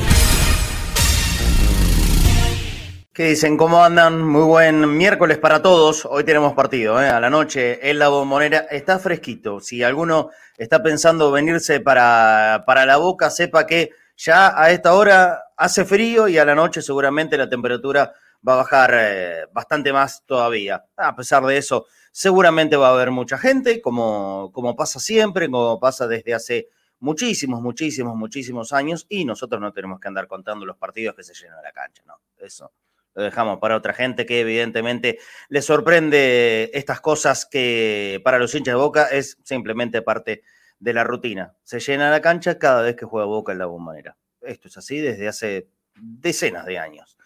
[3.12, 3.58] ¿Qué dicen?
[3.58, 4.26] ¿Cómo andan?
[4.26, 6.06] Muy buen miércoles para todos.
[6.06, 7.10] Hoy tenemos partido, ¿eh?
[7.10, 8.60] a la noche en la bombonera.
[8.70, 9.60] Está fresquito.
[9.60, 15.42] Si alguno está pensando venirse para, para la boca, sepa que ya a esta hora
[15.58, 18.14] hace frío y a la noche seguramente la temperatura
[18.46, 20.84] va a bajar eh, bastante más todavía.
[20.96, 25.78] A pesar de eso, seguramente va a haber mucha gente, como, como pasa siempre, como
[25.80, 30.76] pasa desde hace muchísimos, muchísimos, muchísimos años, y nosotros no tenemos que andar contando los
[30.76, 32.20] partidos que se llenan la cancha, ¿no?
[32.38, 32.72] Eso
[33.14, 38.72] lo dejamos para otra gente que evidentemente le sorprende estas cosas que para los hinchas
[38.72, 40.42] de Boca es simplemente parte
[40.78, 41.54] de la rutina.
[41.62, 44.16] Se llena la cancha cada vez que juega Boca en la bombonera.
[44.40, 47.16] Esto es así desde hace decenas de años.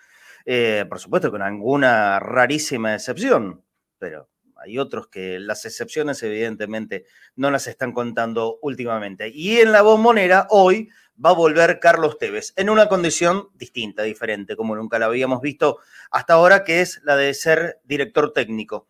[0.48, 3.64] Eh, por supuesto con alguna rarísima excepción,
[3.98, 9.28] pero hay otros que las excepciones evidentemente no las están contando últimamente.
[9.28, 10.88] Y en la bombonera hoy
[11.22, 15.78] va a volver Carlos Tevez en una condición distinta, diferente, como nunca la habíamos visto
[16.12, 18.88] hasta ahora, que es la de ser director técnico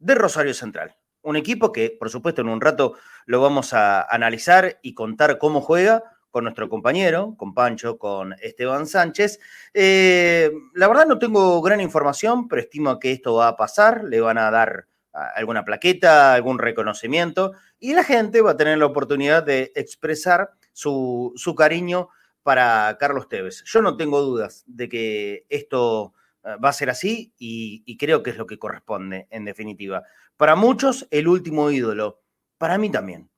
[0.00, 0.96] de Rosario Central.
[1.22, 2.94] Un equipo que, por supuesto, en un rato
[3.26, 6.02] lo vamos a analizar y contar cómo juega,
[6.36, 9.40] con nuestro compañero, con Pancho, con Esteban Sánchez.
[9.72, 14.20] Eh, la verdad no tengo gran información, pero estimo que esto va a pasar, le
[14.20, 19.44] van a dar alguna plaqueta, algún reconocimiento, y la gente va a tener la oportunidad
[19.44, 22.10] de expresar su, cariño
[22.42, 23.64] para Carlos Tevez.
[23.64, 26.12] Yo no tengo dudas de que esto
[26.44, 30.02] ah, va a ser así y creo que es lo que corresponde, en definitiva.
[30.36, 32.20] Para muchos, el último ídolo.
[32.58, 33.30] Para mí también.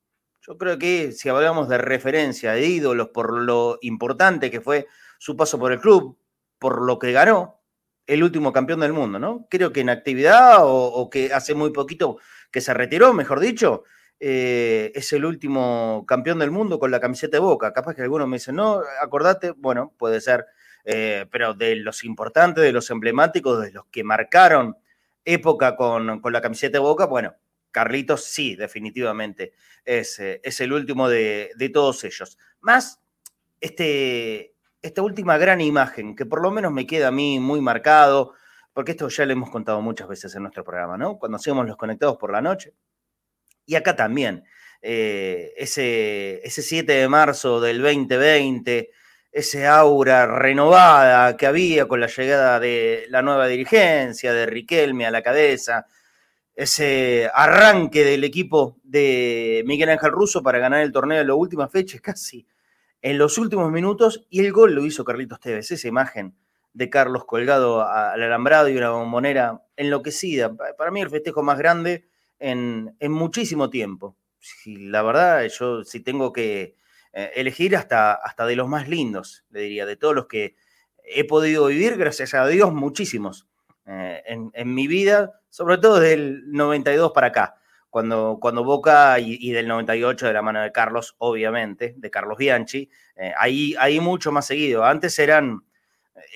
[0.48, 4.86] Yo creo que si hablamos de referencia, de ídolos, por lo importante que fue
[5.18, 6.18] su paso por el club,
[6.58, 7.60] por lo que ganó,
[8.06, 9.46] el último campeón del mundo, ¿no?
[9.50, 12.16] Creo que en actividad o, que hace muy poquito
[12.50, 13.84] que se retiró, mejor dicho,
[14.20, 17.74] eh, es el último campeón del mundo con la camiseta de Boca.
[17.74, 20.46] Capaz que algunos me dicen, no, acordate, bueno, puede ser,
[20.84, 24.78] eh, pero de los importantes, de los emblemáticos, de los que marcaron
[25.27, 27.34] época con, con la camiseta de Boca, bueno,
[27.78, 29.52] Carlitos sí, definitivamente
[29.84, 32.36] es, eh, es el último de, todos ellos.
[32.58, 33.00] Más
[33.61, 38.34] este, esta última gran imagen, que por lo menos me queda a mí muy marcado,
[38.72, 41.20] porque esto ya lo hemos contado muchas veces en nuestro programa, ¿no?
[41.20, 42.74] Cuando hacíamos los conectados por la noche.
[43.64, 44.42] Y acá también,
[44.83, 48.90] eh, ese, ese 7 de marzo del 2020,
[49.30, 55.12] ese aura renovada que había con la llegada de la nueva dirigencia, de Riquelme a
[55.12, 55.86] la cabeza,
[56.58, 61.70] ese arranque del equipo de Miguel Ángel Russo para ganar el torneo en las últimas
[61.70, 62.48] fechas, casi
[63.01, 66.35] en los últimos minutos, y el gol lo hizo Carlitos Tevez, esa imagen
[66.73, 70.52] de Carlos colgado al alambrado y una bombonera enloquecida.
[70.57, 72.08] Para mí el festejo más grande
[72.41, 74.17] en, muchísimo tiempo.
[74.41, 76.74] Si, la verdad, yo si tengo que
[77.13, 80.57] eh, elegir hasta, hasta de los más lindos, le diría, de todos los que
[81.05, 83.47] he podido vivir, gracias a Dios, muchísimos
[83.86, 87.55] eh, en, mi vida, sobre todo desde el 92 para acá,
[87.91, 92.91] cuando, cuando Boca y, del 98 de la mano de Carlos, obviamente, de Carlos Bianchi,
[93.17, 94.85] eh, ahí, ahí mucho más seguido.
[94.85, 95.63] Antes eran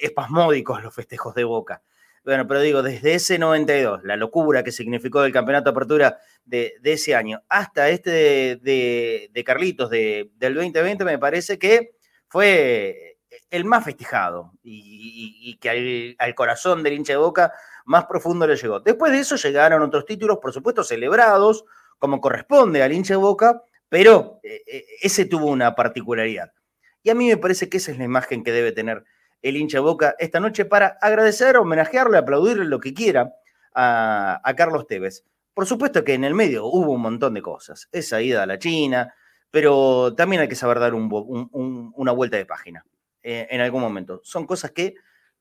[0.01, 1.83] espasmódicos los festejos de Boca.
[2.25, 6.79] Bueno, pero digo, desde ese 92, la locura que significó el campeonato de apertura de,
[6.85, 11.97] ese año, hasta este de, Carlitos del 2020, me parece que
[12.29, 13.12] fue
[13.53, 17.53] el más festejado y, que al, corazón del hincha de Boca
[17.85, 18.81] más profundo le llegó.
[18.81, 21.67] Después de eso llegaron otros títulos, por supuesto, celebrados,
[21.99, 26.51] como corresponde al hincha de Boca, pero eh, eh, ese tuvo una particularidad.
[27.03, 29.05] Y a mí me parece que esa es la imagen que debe tener
[29.43, 33.35] el hincha de Boca esta noche para agradecer, homenajearle, aplaudirle lo que quiera
[33.75, 35.25] a, Carlos Tevez.
[35.53, 38.59] Por supuesto que en el medio hubo un montón de cosas, esa ida a la
[38.59, 39.15] China,
[39.51, 42.87] pero también hay que saber dar una vuelta de página.
[43.23, 44.21] Eh, en algún momento.
[44.25, 44.95] Son cosas que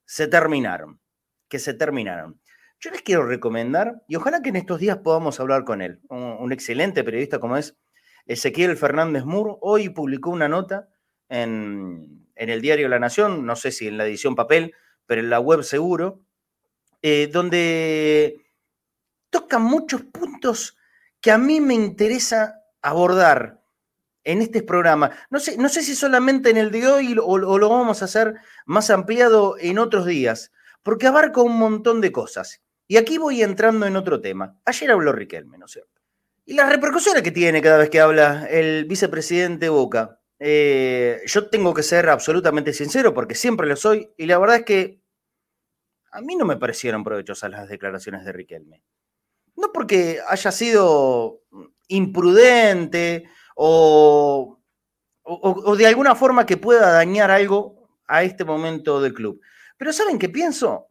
[0.06, 1.00] se terminaron,
[1.48, 2.40] que se terminaron.
[2.80, 6.52] Yo les quiero recomendar, y ojalá que en estos días podamos hablar con él, un,
[6.52, 7.78] excelente periodista como es
[8.26, 10.90] Ezequiel Fernández Mur, hoy publicó una nota
[11.30, 14.74] en, el diario La Nación, no sé si en la edición papel,
[15.06, 16.22] pero en la web seguro,
[17.02, 18.46] eh, donde
[19.30, 20.78] toca muchos puntos
[21.20, 23.61] que a mí me interesa abordar
[24.24, 25.12] en este programa.
[25.30, 28.36] No sé, no sé si solamente en el de hoy o, lo vamos a hacer
[28.66, 30.52] más ampliado en otros días,
[30.84, 32.62] porque abarca un montón de cosas.
[32.88, 34.60] Y aquí voy entrando en otro tema.
[34.66, 36.02] Ayer habló Riquelme, ¿no es cierto?
[36.46, 40.20] Y las repercusiones que tiene cada vez que habla el vicepresidente Boca.
[40.40, 44.66] Eh, yo tengo que ser absolutamente sincero porque siempre lo soy y la verdad es
[44.66, 45.02] que
[46.12, 48.82] a mí no me parecieron provechosas las declaraciones de Riquelme.
[49.56, 51.44] no porque haya sido
[51.88, 53.30] imprudente
[53.64, 54.60] o,
[55.22, 59.40] o, de alguna forma que pueda dañar algo a este momento del club.
[59.78, 60.88] Pero ¿saben qué pienso?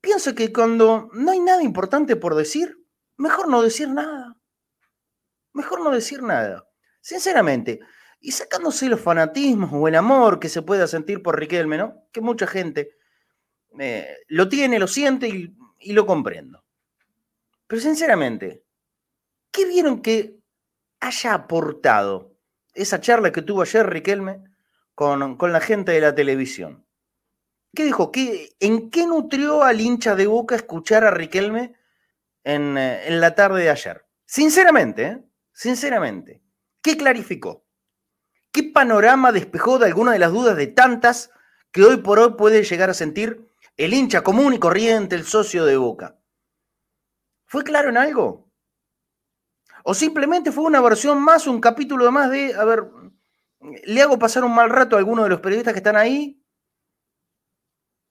[0.00, 2.82] Pienso que cuando no hay nada importante por decir,
[3.18, 4.38] mejor no decir nada.
[5.52, 6.66] Mejor no decir nada.
[7.02, 7.80] Sinceramente,
[8.20, 12.04] y sacándose los fanatismos o el amor que se pueda sentir por Riquelme, ¿no?
[12.10, 12.96] Que mucha gente
[13.78, 16.64] eh, lo tiene, lo siente y, y lo comprendo.
[17.66, 18.64] Pero sinceramente,
[19.50, 20.37] ¿qué vieron que
[21.00, 22.36] haya aportado
[22.74, 24.44] esa charla que tuvo ayer Riquelme
[24.94, 26.86] con, con la gente de la televisión?
[27.74, 28.10] ¿Qué dijo?
[28.10, 31.74] ¿Qué, ¿En qué nutrió al hincha de Boca escuchar a Riquelme
[32.44, 34.06] en, eh, en la tarde de ayer?
[34.24, 35.24] Sinceramente, ¿eh?
[35.52, 36.42] sinceramente,
[36.82, 37.64] ¿qué clarificó?
[38.52, 41.30] ¿Qué panorama despejó de alguna de las dudas de tantas
[41.70, 45.64] que hoy por hoy puede llegar a sentir el hincha común y corriente, el socio
[45.64, 46.18] de Boca?
[47.46, 48.47] ¿Fue claro en algo?
[49.90, 52.90] ¿O simplemente fue una versión más, un capítulo más de, a ver,
[53.86, 56.44] le hago pasar un mal rato a alguno de los periodistas que están ahí?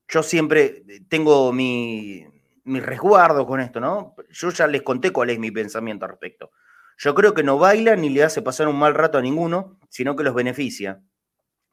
[0.07, 2.25] Yo siempre tengo mi,
[2.63, 4.15] mi resguardo con esto, ¿no?
[4.31, 6.49] Yo ya les conté cuál es mi pensamiento al respecto.
[6.97, 10.15] Yo creo que no baila ni le hace pasar un mal rato a ninguno, sino
[10.15, 11.03] que los beneficia,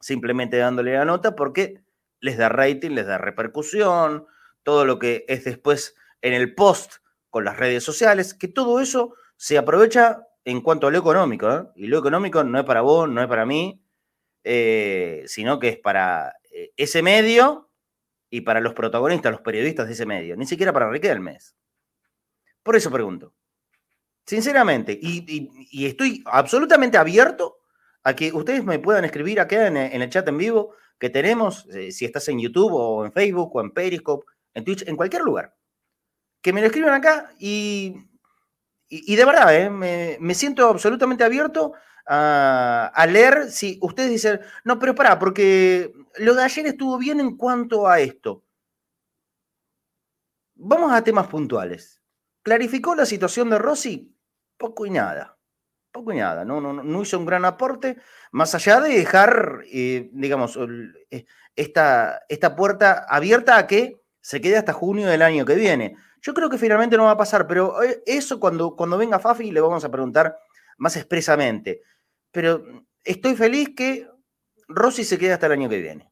[0.00, 1.82] simplemente dándole la nota porque
[2.20, 4.26] les da rating, les da repercusión,
[4.64, 6.96] todo lo que es después en el post
[7.30, 11.50] con las redes sociales, que todo eso se aprovecha en cuanto a lo económico.
[11.50, 11.64] ¿eh?
[11.76, 13.82] Y lo económico no es para vos, no es para mí,
[14.42, 17.70] eh, sino que es para eh, ese medio
[18.30, 21.38] y para los protagonistas, los periodistas de ese medio, ni siquiera para Riquelme.
[22.62, 23.32] Por eso pregunto.
[24.26, 27.58] Sinceramente, y, estoy absolutamente abierto
[28.02, 32.06] a que ustedes me puedan escribir acá en, el chat en vivo que tenemos, si
[32.06, 35.54] estás en YouTube o en Facebook o en Periscope, en Twitch, en cualquier lugar
[36.44, 37.96] que me lo escriban acá y,
[38.88, 39.70] y, de verdad, ¿eh?
[39.70, 41.72] me, siento absolutamente abierto
[42.06, 47.36] a, leer si ustedes dicen, no, pero pará, porque lo de ayer estuvo bien en
[47.36, 48.44] cuanto a esto.
[50.54, 52.00] Vamos a temas puntuales.
[52.42, 54.14] ¿Clarificó la situación de Rossi?
[54.56, 55.36] Poco y nada.
[55.90, 56.44] Poco y nada.
[56.44, 57.96] No, no, no hizo un gran aporte,
[58.32, 60.58] más allá de dejar, eh, digamos,
[61.10, 61.24] eh,
[61.56, 65.96] esta, esta puerta abierta a que se quede hasta junio del año que viene.
[66.24, 69.50] Yo creo que finalmente no va a pasar, pero eh, eso cuando, cuando venga Fafi
[69.50, 70.38] le vamos a preguntar
[70.78, 71.82] más expresamente.
[72.30, 72.64] Pero
[73.04, 74.08] estoy feliz que
[74.66, 76.10] Rossi se quede hasta el año que viene.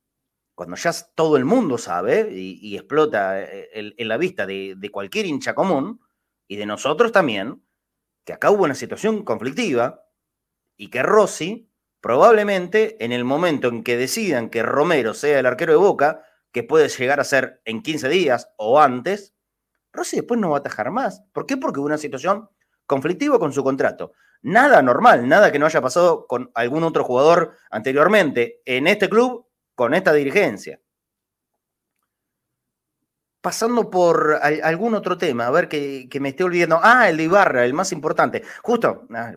[0.55, 5.25] Cuando ya todo el mundo sabe y, explota eh, en, la vista de, de, cualquier
[5.25, 6.01] hincha común
[6.47, 7.65] y de nosotros también,
[8.27, 10.05] que acá hubo una situación conflictiva
[10.77, 11.73] y que Rossi
[12.03, 16.23] probablemente en el momento en que decidan que Romero sea el arquero de Boca,
[16.53, 19.32] que puede llegar a ser en 15 días o antes,
[19.93, 21.23] Rossi después no va a atajar más.
[21.33, 21.57] ¿Por qué?
[21.57, 22.49] Porque hubo una situación
[22.87, 24.13] conflictiva con su contrato.
[24.43, 29.47] Nada normal, nada que no haya pasado con algún otro jugador anteriormente en este club
[29.75, 30.81] con esta dirigencia.
[33.41, 36.81] Pasando por algún otro tema, a ver que, me esté olvidando.
[36.83, 38.43] Ah, el de Ibarra, el más importante.
[38.63, 39.33] Justo, ah,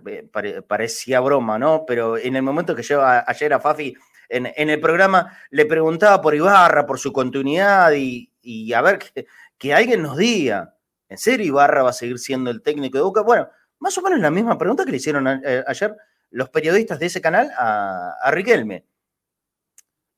[0.68, 1.86] parecía broma, ¿no?
[1.88, 3.96] Pero en el momento que yo ayer a Fafi
[4.30, 9.26] en, el programa le preguntaba por Ibarra, por su continuidad y, a ver qué
[9.58, 10.78] que alguien nos diga,
[11.10, 13.22] ¿en serio Ibarra va a seguir siendo el técnico de Boca?
[13.22, 15.96] Bueno, más o menos la misma pregunta que le hicieron eh, ayer
[16.32, 18.86] los periodistas de ese canal a, Riquelme.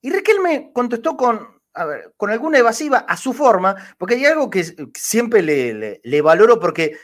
[0.02, 1.62] Y Riquelme contestó con,
[2.16, 4.64] con alguna evasiva a su forma, porque hay algo que
[4.96, 6.98] siempre le, le, valoro porque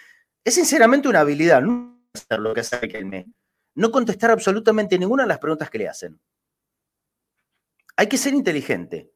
[0.44, 3.28] es sinceramente una habilidad, no hacer lo que hace Riquelme,
[3.76, 6.20] no contestar absolutamente ninguna de las preguntas que le hacen.
[7.96, 9.12] Hay que ser inteligente.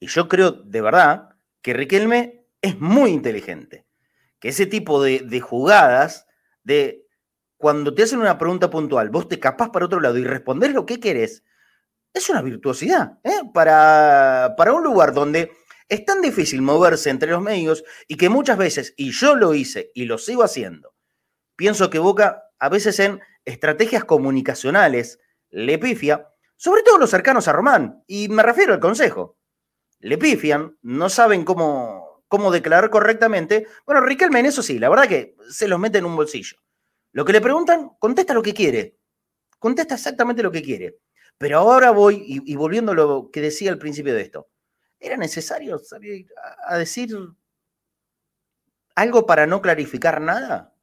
[0.00, 3.86] Y yo creo de verdad que Riquelme es muy inteligente.
[4.38, 6.26] Que ese tipo de, jugadas,
[6.62, 7.06] de
[7.56, 10.84] cuando te hacen una pregunta puntual, vos te capás para otro lado y respondés lo
[10.84, 11.42] que querés,
[12.12, 13.42] es una virtuosidad ¿eh?
[13.52, 15.52] para, para un lugar donde
[15.88, 19.90] es tan difícil moverse entre los medios y que muchas veces, y yo lo hice
[19.94, 20.94] y lo sigo haciendo,
[21.56, 25.20] pienso que Boca a veces en estrategias comunicacionales
[25.50, 29.38] le pifia, sobre todo los cercanos a Román, y me refiero al consejo.
[30.00, 33.66] Le pifian, no saben cómo, cómo declarar correctamente.
[33.84, 36.58] Bueno, Riquelme en eso sí, la verdad que se los mete en un bolsillo.
[37.12, 38.98] Lo que le preguntan, contesta lo que quiere.
[39.58, 40.98] Contesta exactamente lo que quiere.
[41.38, 44.48] Pero ahora voy, y, volviendo a lo que decía al principio de esto,
[44.98, 46.26] ¿era necesario salir
[46.66, 47.10] a decir
[48.94, 50.74] algo para no clarificar nada?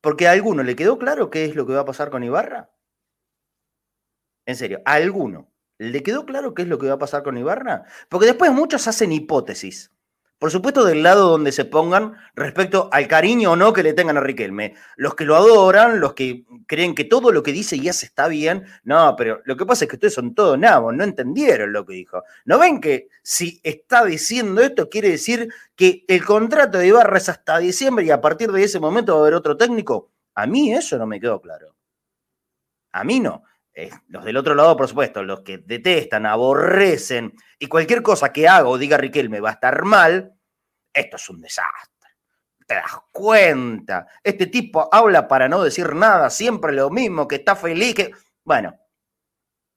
[0.00, 2.70] Porque a alguno le quedó claro qué es lo que va a pasar con Ibarra.
[4.46, 7.36] En serio, ¿a alguno le quedó claro qué es lo que va a pasar con
[7.36, 7.84] Ibarra?
[8.08, 9.92] Porque después muchos hacen hipótesis.
[10.38, 14.18] Por supuesto, del lado donde se pongan respecto al cariño o no que le tengan
[14.18, 14.74] a Riquelme.
[14.96, 18.28] Los que lo adoran, los que creen que todo lo que dice y hace está
[18.28, 18.66] bien.
[18.84, 21.94] No, pero lo que pasa es que ustedes son todos nabos, no entendieron lo que
[21.94, 22.22] dijo.
[22.44, 27.30] ¿No ven que si está diciendo esto quiere decir que el contrato de Ibarra es
[27.30, 30.10] hasta diciembre y a partir de ese momento va a haber otro técnico?
[30.34, 31.74] A mí eso no me quedó claro.
[32.92, 33.42] A mí no.
[34.08, 38.68] Los del otro lado, por supuesto, los que detestan, aborrecen y cualquier cosa que haga
[38.68, 40.34] o diga Riquelme va a estar mal,
[40.92, 42.10] esto es un desastre.
[42.66, 44.06] ¿Te das cuenta?
[44.22, 48.12] Este tipo habla para no decir nada, siempre lo mismo, que está feliz, que...
[48.42, 48.74] Bueno,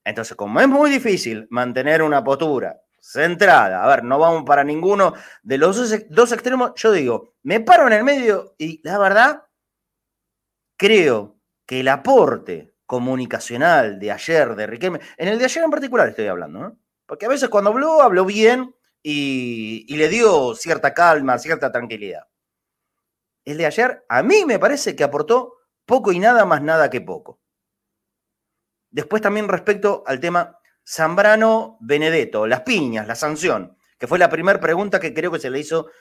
[0.03, 5.13] entonces como es muy difícil mantener una postura centrada, a ver, no vamos para ninguno
[5.43, 9.43] de los dos extremos, yo digo, me paro en el medio y la verdad,
[10.77, 16.09] creo que el aporte comunicacional de ayer de Riquelme, en el de ayer en particular
[16.09, 16.79] estoy hablando, ¿no?
[17.05, 22.23] porque a veces cuando habló, habló bien y, le dio cierta calma, cierta tranquilidad.
[23.45, 26.99] El de ayer a mí me parece que aportó poco y nada más nada que
[26.99, 27.39] poco.
[28.89, 34.59] Después también respecto al tema Zambrano Benedetto, las piñas, la sanción, que fue la primera
[34.59, 35.91] pregunta que creo que se le hizo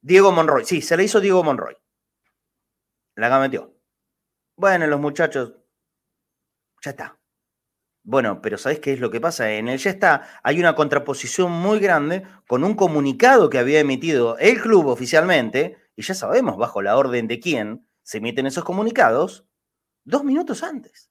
[0.00, 0.64] Diego Monroy.
[0.64, 1.76] Sí, se le hizo Diego Monroy.
[3.14, 3.74] La gametió.
[4.56, 5.57] Bueno, los muchachos
[6.82, 7.18] ya está.
[8.04, 9.52] Bueno, pero ¿sabes qué es lo que pasa?
[9.52, 14.38] En el ya está hay una contraposición muy grande con un comunicado que había emitido
[14.38, 19.46] el club oficialmente, y ya sabemos bajo la orden de quién se emiten esos comunicados,
[20.04, 21.10] dos minutos antes.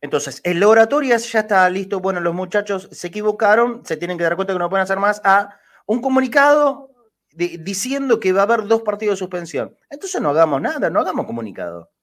[0.00, 4.36] Entonces, el oratorio ya está listo, bueno, los muchachos se equivocaron, se tienen que dar
[4.36, 5.56] cuenta que no pueden hacer más, a
[5.86, 6.90] un comunicado
[7.30, 9.76] diciendo que va a haber dos partidos de suspensión.
[9.88, 11.93] Entonces no hagamos nada, no hagamos comunicado.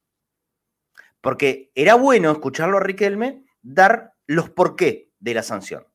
[1.22, 5.88] Porque era bueno escucharlo a Riquelme dar los por qué de la sanción.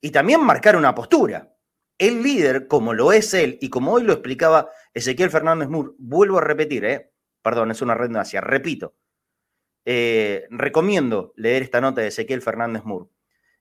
[0.00, 1.52] Y también marcar una postura.
[1.98, 6.38] El líder, como lo es él, y como hoy lo explicaba Ezequiel Fernández Mur, vuelvo
[6.38, 7.12] a repetir, ¿eh?
[7.42, 8.96] perdón, es una redundancia, repito,
[9.84, 13.08] eh, recomiendo leer esta nota de Ezequiel Fernández Mur,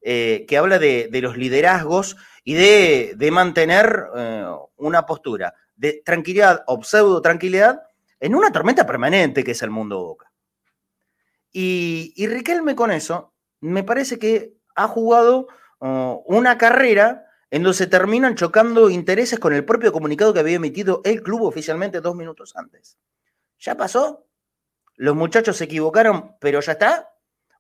[0.01, 4.45] eh, que habla de, los liderazgos y de, mantener eh,
[4.77, 7.83] una postura de tranquilidad o pseudo tranquilidad
[8.19, 10.31] en una tormenta permanente que es el mundo Boca.
[11.57, 15.47] Y, Riquelme con eso, me parece que ha jugado
[15.79, 20.57] oh, una carrera en donde se terminan chocando intereses con el propio comunicado que había
[20.57, 22.97] emitido el club oficialmente dos minutos antes.
[23.57, 24.27] ¿Ya pasó?
[24.97, 27.13] ¿Los muchachos se equivocaron, pero ya está?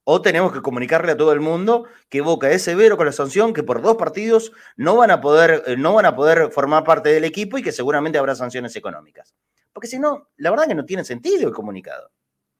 [0.03, 3.53] ¿O tenemos que comunicarle a todo el mundo que Boca es severo con la sanción,
[3.53, 7.13] que por dos partidos no van a poder, eh, no van a poder formar parte
[7.13, 9.33] del equipo y que seguramente habrá sanciones económicas?
[9.71, 12.11] Porque si no, la verdad que no tiene sentido el comunicado.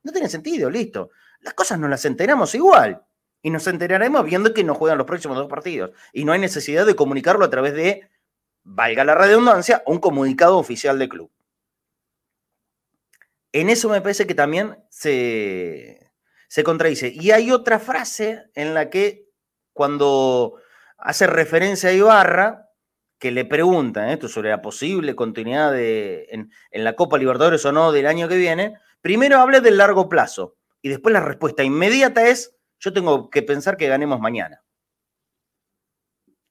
[0.02, 1.10] No tiene sentido, listo.
[1.46, 3.06] Las cosas no las enteramos igual.
[3.42, 5.92] Y nos enteraremos viendo que no juegan los próximos dos partidos.
[6.12, 8.10] Y no hay necesidad de comunicarlo a través de,
[8.64, 11.32] valga la redundancia, un comunicado oficial de club.
[13.52, 16.12] En eso me parece que también se,
[16.48, 17.14] se contradice.
[17.14, 19.30] Y hay otra frase en la que
[19.72, 20.56] cuando
[20.98, 22.72] hace referencia a Ibarra,
[23.20, 26.50] que le preguntan esto sobre la posible continuidad de, en,
[26.84, 28.76] la Copa Libertadores o no del año que viene,
[29.06, 30.56] Primero hable del largo plazo
[30.86, 34.64] y después la respuesta inmediata es, yo tengo que pensar que ganemos mañana.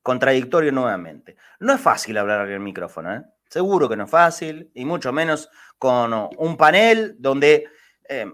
[0.02, 1.36] Contradictorio nuevamente.
[1.60, 3.22] No es fácil hablar en el micrófono, ¿eh?
[3.48, 5.48] Seguro que no es fácil, y mucho menos
[5.78, 7.68] con un panel donde
[8.08, 8.26] eh,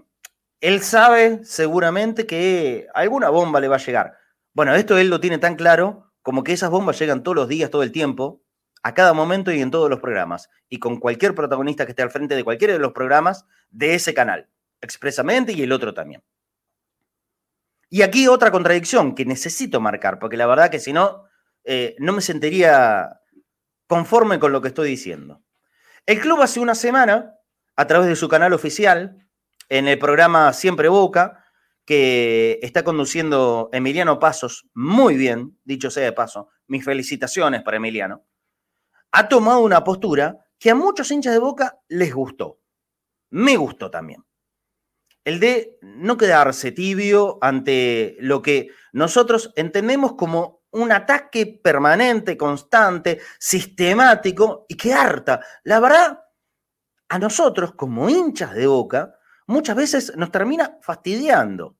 [0.59, 4.17] él sabe seguramente que alguna bomba le va a llegar.
[4.53, 7.69] Bueno, esto él lo tiene tan claro como que esas bombas llegan todos los días,
[7.69, 8.41] todo el tiempo,
[8.81, 12.09] a cada momento y en todos los programas, y con cualquier protagonista que esté al
[12.09, 14.49] frente de cualquiera de los programas de ese canal,
[14.81, 16.23] expresamente y el otro también.
[17.89, 21.25] Y aquí otra contradicción que necesito marcar, porque la verdad que si no,
[21.63, 23.21] eh, no me sentiría
[23.87, 25.41] conforme con lo que estoy diciendo.
[26.05, 27.35] El club hace una semana,
[27.75, 29.27] a través de su canal oficial,
[29.69, 31.45] en el programa Siempre Boca,
[31.85, 38.25] que está conduciendo Emiliano Pasos muy bien, dicho sea de paso, mis felicitaciones para Emiliano
[39.11, 42.59] ha tomado una postura que a muchos hinchas de Boca les gustó.
[43.29, 44.23] Me gustó también.
[45.23, 53.19] El de no quedarse tibio ante lo que nosotros entendemos como un ataque permanente, constante,
[53.39, 55.41] sistemático y que harta.
[55.63, 56.21] La verdad,
[57.09, 59.15] a nosotros como hinchas de Boca,
[59.47, 61.77] muchas veces nos termina fastidiando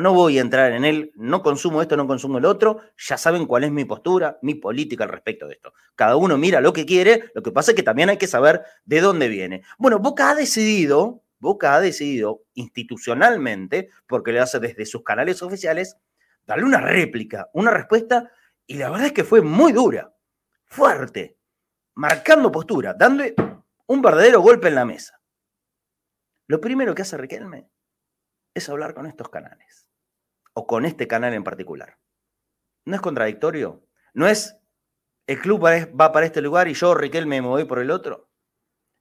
[0.00, 3.44] no voy a entrar en él, no consumo esto, no consumo el otro, ya saben
[3.44, 5.74] cuál es mi postura, mi política al respecto de esto.
[5.94, 8.62] Cada uno mira lo que quiere, lo que pasa es que también hay que saber
[8.84, 9.62] de dónde viene.
[9.78, 15.96] Bueno, Boca ha decidido, Boca ha decidido institucionalmente, porque le hace desde sus canales oficiales,
[16.46, 18.30] darle una réplica, una respuesta,
[18.64, 20.14] y la verdad es que fue muy dura,
[20.66, 21.36] fuerte.
[21.94, 23.34] marcando postura, dándole
[23.86, 25.20] un verdadero golpe en la mesa.
[26.46, 27.68] Lo primero que hace Riquelme
[28.54, 29.88] es hablar con estos canales,
[30.54, 31.98] o con este canal en particular.
[32.84, 33.84] ¿No es contradictorio?
[34.14, 34.56] ¿No es
[35.26, 38.30] el club va para este lugar y yo, Riquelme, me voy por el otro?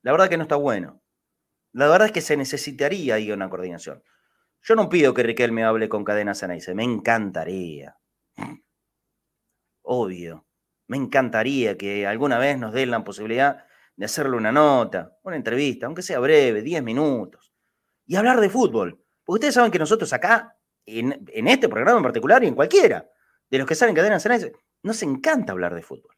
[0.01, 1.00] La verdad que no está bueno.
[1.73, 4.03] La verdad es que se necesitaría ahí una coordinación.
[4.63, 7.97] Yo no pido que Riquelme hable con Cadena Ceneice, me encantaría.
[9.81, 10.45] Obvio.
[10.87, 15.85] Me encantaría que alguna vez nos den la posibilidad de hacerle una nota, una entrevista,
[15.85, 17.53] aunque sea breve, 10 minutos,
[18.05, 19.03] y hablar de fútbol.
[19.23, 23.09] Porque ustedes saben que nosotros acá, en, este programa en particular y en cualquiera,
[23.49, 26.15] de los que salen Cadena Ceneice, nos encanta hablar de fútbol.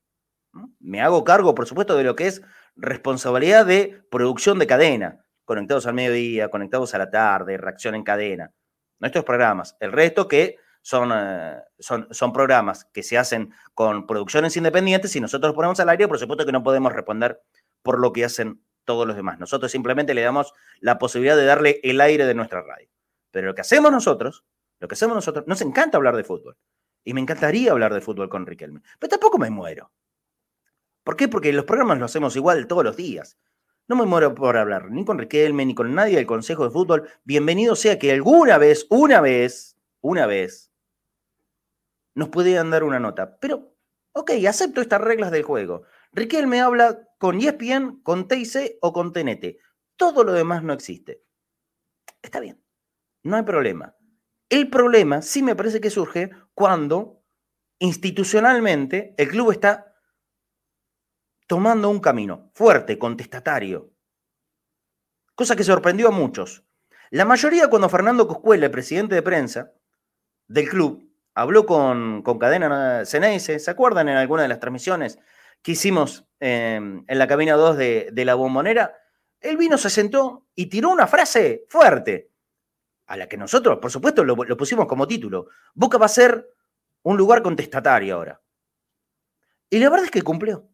[0.79, 2.41] Me hago cargo, por supuesto, de lo que es
[2.75, 8.51] responsabilidad de producción de cadena, conectados al mediodía, conectados a la tarde, reacción en cadena.
[8.99, 9.75] Nuestros programas.
[9.79, 15.21] El resto que son, eh, son, son, programas que se hacen con producciones independientes y
[15.21, 17.41] nosotros los ponemos al aire, por supuesto que no podemos responder
[17.81, 19.39] por lo que hacen todos los demás.
[19.39, 22.89] Nosotros simplemente le damos la posibilidad de darle el aire de nuestra radio.
[23.31, 24.45] Pero lo que hacemos nosotros,
[24.79, 26.57] lo que hacemos nosotros, nos encanta hablar de fútbol.
[27.03, 28.81] Y me encantaría hablar de fútbol con Riquelme.
[28.99, 29.91] Pero tampoco me muero.
[31.03, 31.27] ¿Por qué?
[31.27, 33.37] Porque los programas los hacemos igual todos los días.
[33.93, 37.07] No me muero por hablar ni con Riquelme ni con nadie del Consejo de Fútbol.
[37.25, 40.73] Bienvenido sea que alguna vez, una vez, una vez,
[42.15, 43.37] nos puedan dar una nota.
[43.37, 43.77] Pero,
[44.13, 45.83] ok, acepto estas reglas del juego.
[46.11, 49.57] Riquelme habla con ESPN, con TIC o con TNT.
[49.95, 51.23] Todo lo demás no existe.
[52.23, 52.65] Está bien,
[53.21, 53.95] no hay problema.
[54.49, 57.23] El problema sí me parece que surge cuando
[57.77, 59.92] institucionalmente el club está
[61.47, 63.91] tomando un camino fuerte, contestatario.
[65.35, 66.63] Cosa que sorprendió a muchos.
[67.09, 69.71] La mayoría cuando Fernando Coscuela, presidente de prensa
[70.47, 75.19] del club, habló con, con Cadena Ceneice, ¿se acuerdan en alguna de las transmisiones
[75.61, 78.95] que hicimos em, en la cabina 2 de, la bombonera?
[79.39, 82.31] Él vino, se sentó y tiró una frase fuerte,
[83.07, 85.47] a la que nosotros, por supuesto, lo pusimos como título.
[85.73, 86.49] Boca va a ser
[87.03, 88.41] un lugar contestatario ahora.
[89.69, 90.72] Y la verdad es que cumplió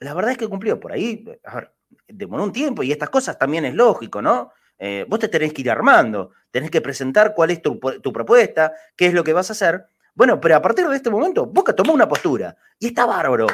[0.00, 1.24] la verdad es que cumplió por ahí.
[1.44, 1.72] A ver,
[2.08, 4.52] demoró un tiempo y estas cosas también es lógico, ¿no?
[4.78, 9.06] Eh, vos te tenés que ir armando, tenés que presentar cuál es tu, propuesta, qué
[9.06, 9.86] es lo que vas a hacer.
[10.14, 13.46] Bueno, pero a partir de este momento, Boca tomó una postura y está bárbaro.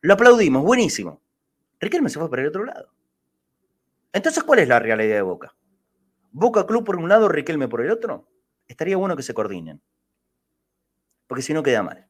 [0.00, 1.20] Lo aplaudimos, buenísimo.
[1.78, 2.90] Riquelme se fue para el otro lado.
[4.12, 5.54] Entonces, ¿cuál es la realidad de Boca?
[6.32, 8.26] Boca Club por un lado, Riquelme por el otro.
[8.66, 9.82] Estaría bueno que se coordinen.
[11.26, 12.08] Porque si no queda mal.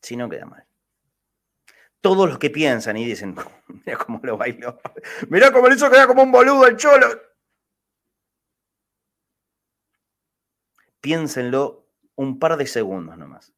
[0.00, 0.66] Si no queda mal
[2.02, 3.34] todos los que piensan y dicen,
[3.86, 4.78] mira cómo lo bailó,
[5.30, 7.06] mira cómo le hizo quedar como un boludo el cholo.
[11.00, 11.86] Piénsenlo
[12.16, 13.54] un par de segundos nomás.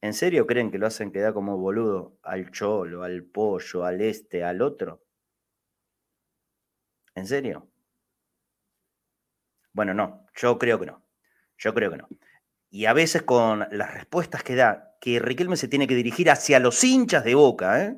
[0.00, 4.44] ¿En serio creen que lo hacen quedar como boludo al cholo, al pollo, al este,
[4.44, 5.02] al otro?
[7.14, 7.68] ¿En serio?
[9.72, 11.02] Bueno, no, yo creo que no.
[11.58, 12.08] Yo creo que no.
[12.74, 16.58] Y a veces con las respuestas que da que Riquelme se tiene que dirigir hacia
[16.58, 17.96] los hinchas de Boca, ¿eh?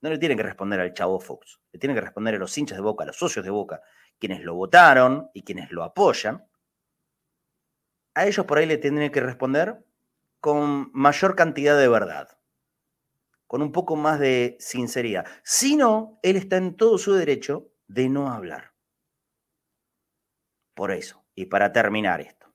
[0.00, 2.78] No le tiene que responder al Chavo Fox, le tiene que responder a los hinchas
[2.78, 3.82] de Boca, a los socios de Boca,
[4.20, 6.46] quienes lo votaron y quienes lo apoyan.
[8.14, 9.84] A ellos por ahí le tiene que responder
[10.38, 12.38] con mayor cantidad de verdad,
[13.48, 15.26] con un poco más de sinceridad.
[15.42, 18.72] Si no, él está en todo su derecho de no hablar.
[20.74, 22.47] Por eso, y para terminar esto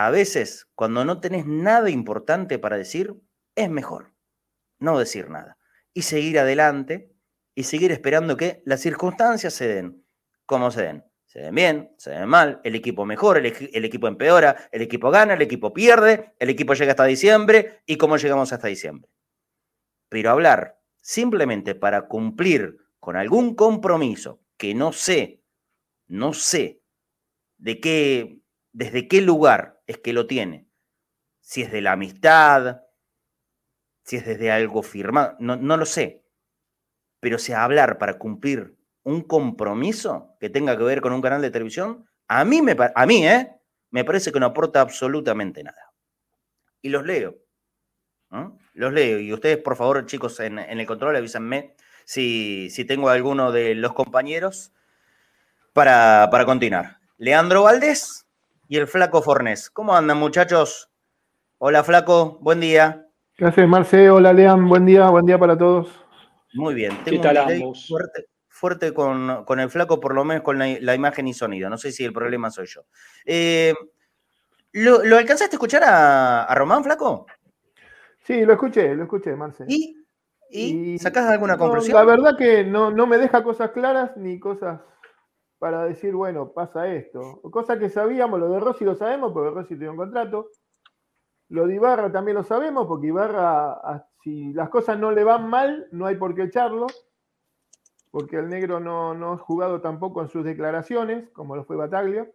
[0.00, 3.14] a veces cuando no tenés nada importante para decir,
[3.54, 4.14] es mejor
[4.78, 5.58] no decir nada
[5.92, 7.12] y seguir adelante
[7.54, 10.02] y seguir esperando que las circunstancias se den
[10.46, 11.04] como se den.
[11.26, 15.34] Se den bien, se den mal, el equipo mejora, el, equipo empeora, el equipo gana,
[15.34, 19.10] el equipo pierde, el equipo llega hasta diciembre y cómo llegamos hasta diciembre.
[20.08, 25.42] Pero hablar simplemente para cumplir con algún compromiso que no sé,
[26.06, 26.80] no sé
[27.58, 28.40] de qué,
[28.72, 30.66] desde qué lugar es que lo tiene.
[31.40, 32.82] Si es de la amistad,
[34.04, 36.24] si es desde algo firmado, no, lo sé.
[37.20, 41.50] Pero si hablar para cumplir un compromiso que tenga que ver con un canal de
[41.50, 43.50] televisión, a mí, me, a mí ¿eh?
[43.90, 45.92] me parece que no aporta absolutamente nada.
[46.80, 47.36] Y los leo.
[48.74, 49.18] Los leo.
[49.18, 53.92] Y ustedes, por favor, chicos, en, el control avísenme si, si, tengo alguno de los
[53.92, 54.72] compañeros
[55.72, 56.98] para, para continuar.
[57.18, 58.29] Leandro Valdés
[58.70, 59.68] y el flaco Fornés.
[59.68, 60.92] ¿Cómo andan, muchachos?
[61.58, 63.04] Hola, flaco, buen día.
[63.34, 64.08] ¿Qué haces, Marce?
[64.08, 65.90] Hola, Lean, buen día, buen día para todos.
[66.54, 71.26] Muy bien, tengo un fuerte, fuerte con, el flaco, por lo menos con la, imagen
[71.26, 71.68] y sonido.
[71.68, 72.82] No sé si el problema soy yo.
[73.24, 73.74] Eh,
[74.70, 77.26] ¿lo, alcanzaste a escuchar a, Román, flaco?
[78.22, 79.64] Sí, lo escuché, lo escuché, Marce.
[79.66, 79.96] ¿Y
[80.48, 81.96] ¿Y, sacás alguna no, conclusión?
[81.96, 84.80] la verdad que no, no me deja cosas claras ni cosas
[85.60, 87.42] para decir, bueno, pasa esto.
[87.42, 90.48] Cosa que sabíamos, lo de Rossi lo sabemos, porque Rossi tiene un contrato.
[91.50, 95.86] Lo de Ibarra también lo sabemos, porque Ibarra, si las cosas no le van mal,
[95.92, 96.86] no hay por qué echarlo,
[98.10, 102.26] porque el negro no, no ha jugado tampoco en sus declaraciones, como lo fue Bataglia.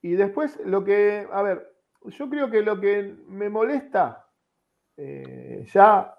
[0.00, 1.74] Y después lo que, a ver,
[2.04, 4.28] yo creo que lo que me molesta
[4.96, 6.16] eh, ya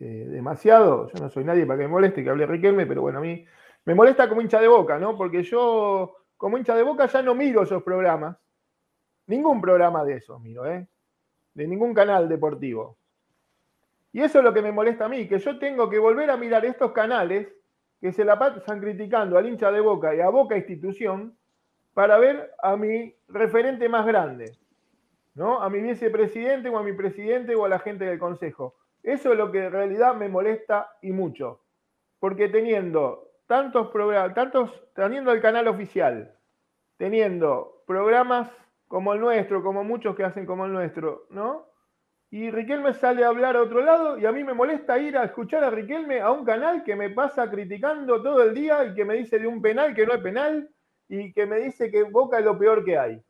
[0.00, 3.20] eh, demasiado, yo no soy nadie para que me moleste que hable Riquelme, pero bueno,
[3.20, 3.46] a mí
[3.84, 5.16] me molesta como hincha de boca, ¿no?
[5.16, 8.36] Porque yo como hincha de boca ya no miro esos programas,
[9.26, 10.86] ningún programa de esos miro, ¿eh?
[11.54, 12.96] De ningún canal deportivo.
[14.12, 16.36] Y eso es lo que me molesta a mí, que yo tengo que volver a
[16.36, 17.48] mirar estos canales
[18.00, 21.36] que se la pasan criticando al hincha de boca y a Boca Institución
[21.94, 24.56] para ver a mi referente más grande,
[25.34, 25.62] ¿no?
[25.62, 28.74] A mi vicepresidente o a mi presidente o a la gente del consejo.
[29.02, 31.60] Eso es lo que en realidad me molesta y mucho.
[32.18, 36.34] Porque teniendo tantos programas, tantos, teniendo el canal oficial,
[36.96, 38.48] teniendo programas
[38.88, 41.66] como el nuestro, como muchos que hacen como el nuestro, ¿no?
[42.30, 45.24] Y Riquelme sale a hablar a otro lado y a mí me molesta ir a
[45.24, 49.04] escuchar a Riquelme a un canal que me pasa criticando todo el día y que
[49.04, 50.70] me dice de un penal que no es penal
[51.08, 53.22] y que me dice que Boca es lo peor que hay.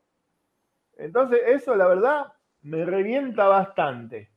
[0.97, 4.31] Entonces, eso la verdad me revienta bastante.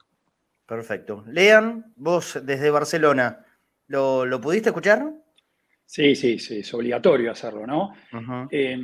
[0.65, 1.23] Perfecto.
[1.27, 3.45] Lean, vos desde Barcelona,
[3.87, 5.11] ¿lo, lo pudiste escuchar?
[5.87, 7.93] Sí, sí, sí, es obligatorio hacerlo, ¿no?
[8.49, 8.75] Eh,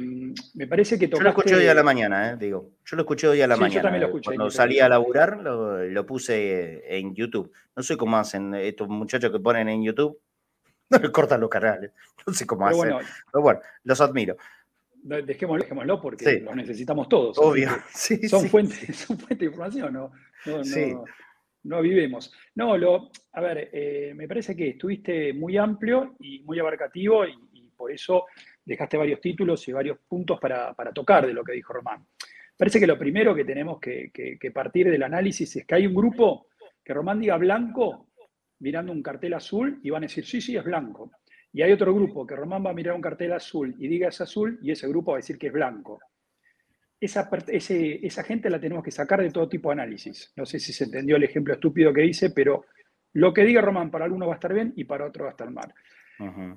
[0.54, 1.40] me parece que Yo lo tocaste...
[1.42, 2.70] escuché hoy a la mañana, eh, digo.
[2.86, 3.82] Yo lo escuché hoy a la Sí, yo mañana.
[3.82, 7.52] también lo eh, escuché, Cuando salí a laburar, lo, lo puse en YouTube.
[7.76, 10.20] No sé cómo hacen estos muchachos que ponen en YouTube.
[10.92, 11.92] No le cortan los canales.
[12.28, 12.92] No sé cómo Pero hacen.
[12.94, 14.36] bueno, Pero bueno, los admiro.
[15.04, 16.40] dejémoslo, dejémoslo porque Sí.
[16.42, 17.38] lo necesitamos todos.
[17.40, 17.70] Obvio.
[17.96, 20.12] Sí, Son, sí, fuentes, son fuentes de información, ¿no?
[20.46, 20.94] No, no, Sí.
[20.94, 21.06] no
[21.64, 22.34] vivimos.
[22.56, 27.34] No, lo, a ver, eh, me parece que estuviste muy amplio y muy abarcativo y,
[27.54, 28.26] y por eso
[28.66, 32.06] dejaste varios títulos y varios puntos para, para tocar de lo que dijo Román.
[32.58, 35.88] Parece que lo primero que tenemos que, que- que partir del análisis es que hay
[35.88, 36.48] un grupo
[36.84, 38.08] que Román diga blanco
[38.60, 41.12] mirando un cartel azul y van a decir, sí, sí, es blanco.
[41.54, 44.22] Y hay otro grupo que Román va a mirar un cartel azul y diga es
[44.22, 46.00] azul y ese grupo va a decir que es blanco
[47.02, 50.32] esa, ese- esa gente la tenemos que sacar de todo tipo de análisis.
[50.38, 52.66] No sé si se entendió el ejemplo estúpido que hice, pero
[53.14, 55.32] lo que diga Román para algunos va a estar bien y para otros va a
[55.32, 55.74] estar mal.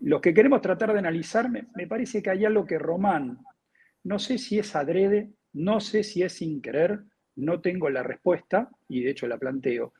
[0.02, 3.38] Los que queremos tratar de analizar, me, me parece que hay algo que Román,
[4.04, 7.00] no sé si es adrede, no sé si es sin querer,
[7.36, 9.94] no tengo la respuesta y de hecho la planteo.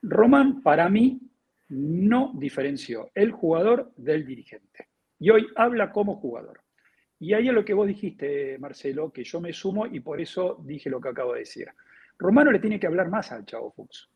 [0.00, 1.20] Román, para mí,
[1.68, 4.88] no diferenció el jugador del dirigente.
[5.18, 6.61] Y hoy habla como jugador.
[7.22, 10.60] Y ahí es lo que vos dijiste, Marcelo, que yo me sumo y por eso
[10.64, 11.68] dije lo que acabo de decir.
[12.18, 14.10] Romano le tiene que hablar más al Chavo Fuchs,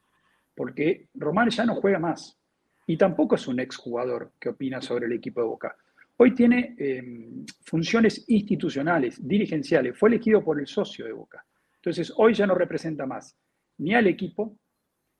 [0.57, 2.37] porque Román ya no juega más.
[2.85, 5.77] Y tampoco es un exjugador que opina sobre el equipo de Boca.
[6.16, 9.97] Hoy tiene eh, funciones institucionales, dirigenciales.
[9.97, 11.47] Fue elegido por el socio de Boca.
[11.77, 13.38] Entonces, hoy ya no representa más
[13.79, 14.59] ni al equipo,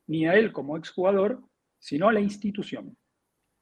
[0.07, 1.41] ni a él como exjugador,
[1.79, 2.97] sino a la institución.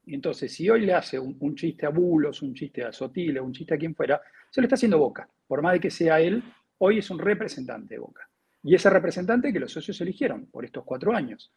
[0.08, 3.74] Entonces, si hoy le hace un, chiste a Bulos, un chiste a Sotile, un chiste
[3.74, 5.28] a quien fuera, se lo está haciendo Boca.
[5.48, 6.44] Por más de que sea él,
[6.80, 8.30] hoy es un representante de Boca.
[8.64, 11.54] Y ese representante que los socios eligieron por estos cuatro años.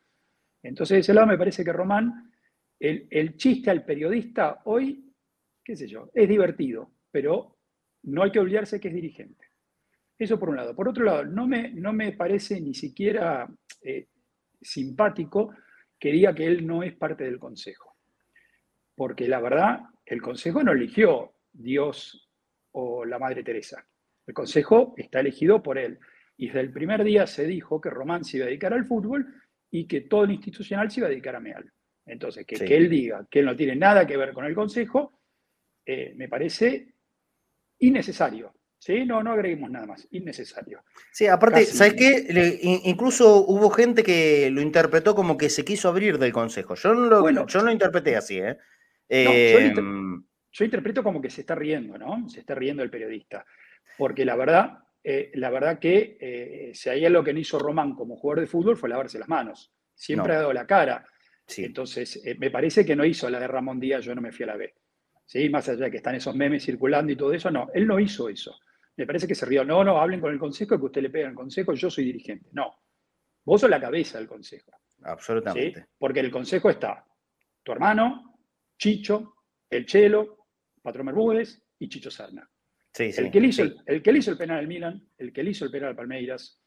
[0.63, 2.33] Entonces, de ese lado me parece que Román,
[2.79, 5.13] el, el chiste al periodista hoy,
[5.65, 7.59] qué sé yo, es divertido, pero
[8.05, 9.47] no hay que olvidarse que es dirigente.
[10.19, 10.75] Eso por un lado.
[10.75, 13.49] Por otro lado, no me, no me parece ni siquiera
[13.83, 14.09] eh,
[14.61, 15.55] simpático
[15.99, 17.88] que diga que él no es parte del Consejo.
[18.99, 22.29] Porque la verdad, el Consejo no eligió Dios
[22.73, 23.87] o la Madre Teresa.
[24.27, 25.99] El Consejo está elegido por él.
[26.37, 29.25] Y desde el primer día se dijo que Román se iba a dedicar al fútbol
[29.71, 31.73] y que todo el institucional se iba a dedicar a Meal.
[32.07, 32.65] Entonces, que, Sí.
[32.65, 35.21] que él diga que él no tiene nada que ver con el Consejo,
[35.87, 36.95] eh, me parece
[37.79, 38.53] innecesario.
[38.81, 39.05] ¿sí?
[39.05, 40.83] No, no agreguemos nada más, innecesario.
[41.13, 41.77] Sí, aparte, Casi.
[41.77, 42.27] ¿sabes qué?
[42.33, 46.75] Le- incluso hubo gente que lo interpretó como que se quiso abrir del consejo.
[46.77, 47.47] Yo no lo, Bueno.
[47.49, 48.57] yo no lo interpreté así, ¿eh?
[49.09, 52.29] Inter- Em, Yo interpreto como que se está riendo, ¿no?
[52.29, 53.44] Se está riendo el periodista.
[53.97, 57.94] Porque la verdad, eh, la verdad que eh, si hay algo que no hizo Román
[57.94, 59.73] como jugador de fútbol fue lavarse las manos.
[59.94, 60.35] Siempre No.
[60.35, 61.05] ha dado la cara.
[61.47, 61.64] sí.
[61.64, 64.44] Entonces, eh, me parece que no hizo la de Ramón Díaz, yo no me fui
[64.44, 64.75] a la B.
[65.25, 65.49] ¿Sí?
[65.51, 68.29] Más allá de que están esos memes circulando y todo eso, no, él no hizo
[68.29, 68.59] eso.
[68.97, 69.64] Me parece que se rió.
[69.64, 72.49] No, no, hablen con el consejo, que usted le pega al consejo, yo soy dirigente.
[72.53, 72.75] No.
[73.44, 74.73] Vos sos la cabeza del consejo.
[74.88, 75.03] ¿sí?
[75.05, 75.87] absolutamente.
[75.99, 77.05] Porque en el consejo está
[77.62, 78.28] tu hermano,
[78.79, 79.35] Chicho,
[79.69, 80.47] el Chelo,
[80.81, 82.49] Patrón Bermúdez y Chicho Serna.
[82.95, 83.21] Sí, sí.
[83.21, 83.75] el, que le hizo sí.
[83.87, 85.91] el, el que le hizo el penal al Milan, el que le hizo el penal
[85.91, 86.61] al Palmeiras,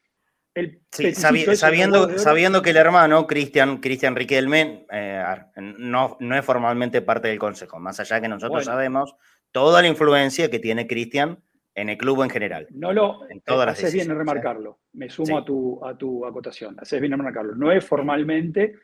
[1.13, 5.23] sabiendo, sabiendo que el hermano, Cristian, Cristian Riquelme, eh,
[5.55, 9.15] no, no es formalmente parte del consejo, más allá que nosotros sabemos
[9.51, 11.41] toda la influencia que tiene Cristian
[11.73, 12.67] en el club en general.
[12.71, 14.79] No lo en todas haces bien en remarcarlo.
[14.93, 16.77] Me sumo a, tu, a tu acotación.
[16.79, 17.55] Haces bien en remarcarlo.
[17.55, 18.75] No es formalmente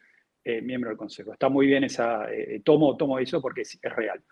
[0.48, 1.34] eh, miembro del consejo.
[1.34, 2.28] Está muy bien esa.
[2.64, 4.24] tomo, tomo eso porque es, real.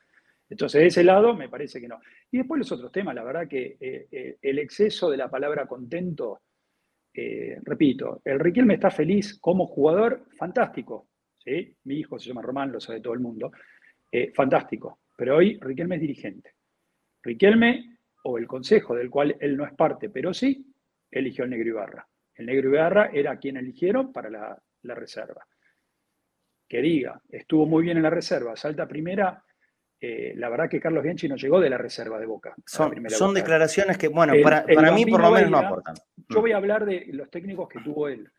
[0.50, 2.00] Entonces, de ese lado, me parece que no.
[2.32, 3.78] Y después los otros temas, la verdad que
[4.42, 6.42] el exceso de la palabra contento
[7.18, 11.08] eh, repito, el Riquelme está feliz como jugador, fantástico.
[11.38, 11.74] ¿sí?
[11.86, 13.52] Mi hijo se llama Román, lo sabe todo el mundo.
[14.12, 15.00] Eh, fantástico.
[15.16, 16.56] Pero hoy Riquelme es dirigente.
[17.24, 20.74] Riquelme, o el consejo del cual él no es parte, pero sí,
[21.10, 22.08] eligió al Negro Ibarra.
[22.34, 25.46] El Negro Ibarra era quien eligieron para la reserva.
[26.68, 29.44] Que diga, estuvo muy bien en la reserva, salta primera,
[30.00, 32.54] eh, la verdad que Carlos Bianchi no llegó de la reserva de Boca.
[32.66, 35.96] Son, declaraciones que, bueno, para, mí por lo menos no aportan.
[36.30, 38.30] Yo voy a hablar de los técnicos que tuvo él.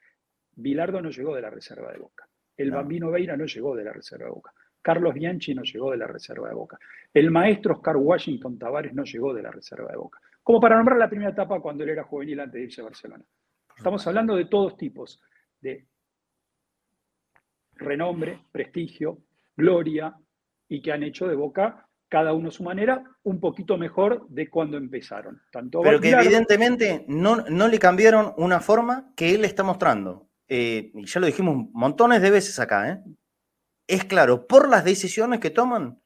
[0.52, 2.28] Bilardo no llegó de la reserva de Boca.
[2.56, 4.52] El Bambino Veira no llegó de la reserva de Boca.
[4.80, 6.78] Carlos Bianchi no llegó de la reserva de Boca.
[7.12, 10.20] El maestro Oscar Washington Tavares no llegó de la reserva de Boca.
[10.42, 13.24] Como para nombrar la primera etapa cuando él era juvenil antes de irse a Barcelona.
[13.76, 15.20] Estamos hablando de todos tipos,
[15.60, 15.86] de
[17.76, 19.18] renombre, prestigio,
[19.56, 20.16] gloria,
[20.68, 24.48] y que han hecho de Boca, cada uno a su manera, un poquito mejor de
[24.48, 25.42] cuando empezaron.
[25.50, 30.28] Tanto Pero que evidentemente no, no, le cambiaron una forma que él está mostrando.
[30.48, 33.02] Eh, y ya lo dijimos montones de veces acá, ¿eh?
[33.88, 36.00] Es claro, por las decisiones que toman,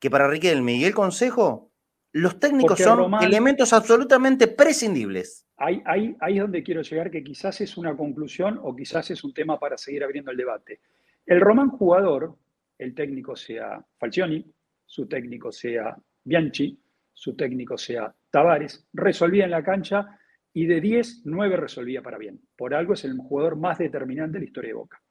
[0.00, 1.72] que para Riquelme y el Consejo,
[2.12, 5.46] los técnicos son elementos absolutamente prescindibles.
[5.56, 9.24] Ahí, ahí, ahí es donde quiero llegar, que quizás es una conclusión o quizás es
[9.24, 10.80] un tema para seguir abriendo el debate.
[11.28, 12.38] El Román jugador,
[12.78, 14.50] el técnico sea Falcioni,
[14.86, 20.18] su técnico sea Bianchi, su técnico sea Tavares, resolvía en la cancha
[20.54, 22.40] y de 10, 9 resolvía para bien.
[22.56, 25.02] Por algo es el jugador más determinante de la historia de Boca.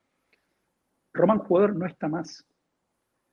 [1.13, 2.47] Román jugador no está más.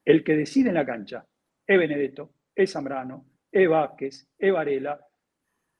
[0.04, 1.24] El que decide en la cancha
[1.66, 5.00] es Benedetto, es Zambrano, es Vázquez, es Varela,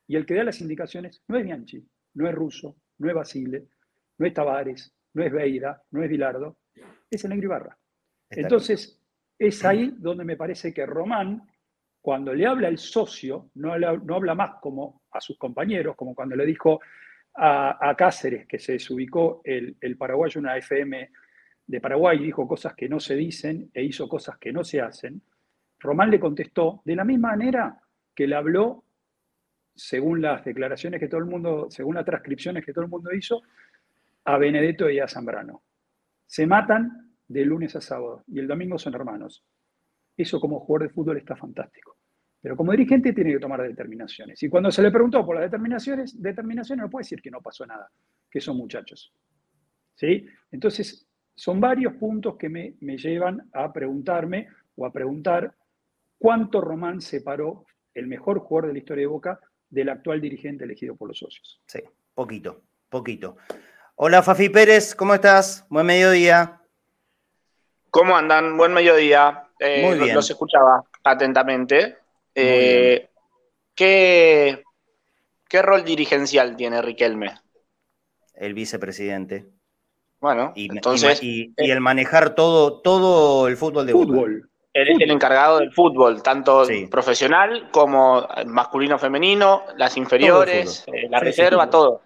[0.06, 3.66] y el que da las indicaciones no es Bianchi, no es Russo, no es Basile,
[4.16, 6.56] no es Tavares, no es Beira, no es Bilardo,
[7.10, 7.78] es el Negro Ibarra.
[8.30, 9.00] Entonces,
[9.38, 11.46] es ahí donde me parece que Román,
[12.00, 16.46] cuando le habla al socio, no habla, más como a sus compañeros, como cuando le
[16.46, 16.80] dijo
[17.34, 21.10] a, Cáceres, que se desubicó el, el paraguayo, una FM
[21.66, 25.22] de Paraguay, dijo cosas que no se dicen e hizo cosas que no se hacen.
[25.78, 27.80] Román le contestó de la misma manera
[28.14, 28.84] que le habló,
[29.74, 33.42] según las declaraciones que todo el mundo, según las transcripciones que todo el mundo hizo,
[34.24, 35.63] a Benedetto y a Zambrano.
[36.26, 39.44] Se matan de lunes a sábado y el domingo son hermanos.
[40.16, 41.96] Eso como jugador de fútbol está fantástico.
[42.40, 44.42] Pero como dirigente tiene que tomar determinaciones.
[44.42, 47.66] Y cuando se le preguntó por las determinaciones, determinaciones no puede decir que no pasó
[47.66, 47.90] nada,
[48.30, 49.14] que son muchachos.
[49.94, 50.26] ¿Sí?
[50.50, 55.54] Entonces, son varios puntos que me, me llevan a preguntarme o a preguntar
[56.18, 60.96] cuánto Román separó el mejor jugador de la historia de Boca del actual dirigente elegido
[60.96, 61.62] por los socios.
[61.66, 61.80] Sí,
[62.14, 63.36] poquito, poquito.
[63.96, 65.64] Hola Fafi Pérez, ¿cómo estás?
[65.68, 66.60] Buen mediodía.
[67.90, 68.56] ¿Cómo andan?
[68.56, 69.44] Buen mediodía.
[69.60, 70.16] Eh, Muy bien.
[70.16, 71.98] Los escuchaba atentamente.
[72.34, 73.08] Eh,
[73.72, 74.64] ¿qué,
[75.48, 77.34] ¿Qué rol dirigencial tiene Riquelme?
[78.34, 79.46] El vicepresidente.
[80.18, 81.22] Bueno, y, entonces.
[81.22, 84.50] Y, el manejar todo, todo el fútbol de fútbol.
[84.72, 91.70] El, el, encargado del fútbol, tanto profesional como masculino, femenino, las inferiores, eh, la reserva,
[91.70, 92.02] todo.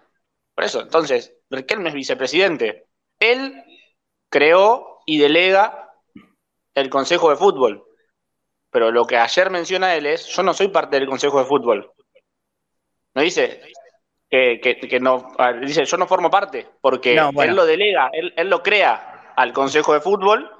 [0.59, 2.87] Por eso, entonces, Riquelme es vicepresidente.
[3.17, 3.63] Él
[4.27, 5.93] creó y delega
[6.75, 7.85] el Consejo de Fútbol.
[8.69, 11.93] Pero lo que ayer menciona él es, yo no soy parte del Consejo de Fútbol.
[13.15, 13.61] No dice
[14.29, 19.53] que, no, dice, yo no formo parte, porque él lo delega, él, lo crea al
[19.53, 20.51] Consejo de Fútbol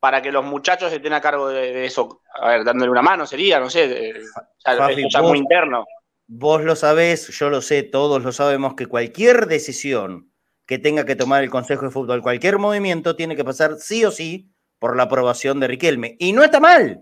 [0.00, 2.20] para que los muchachos estén a cargo de, eso.
[2.42, 5.86] A ver, dándole una mano sería, no sé, es muy interno.
[6.32, 10.30] Vos lo sabés, yo lo sé, todos lo sabemos, que cualquier decisión
[10.64, 12.22] que tenga que tomar el Consejo de Fútbol.
[12.22, 16.14] Cualquier movimiento tiene que pasar sí o sí por la aprobación de Riquelme.
[16.20, 17.00] Y no está mal.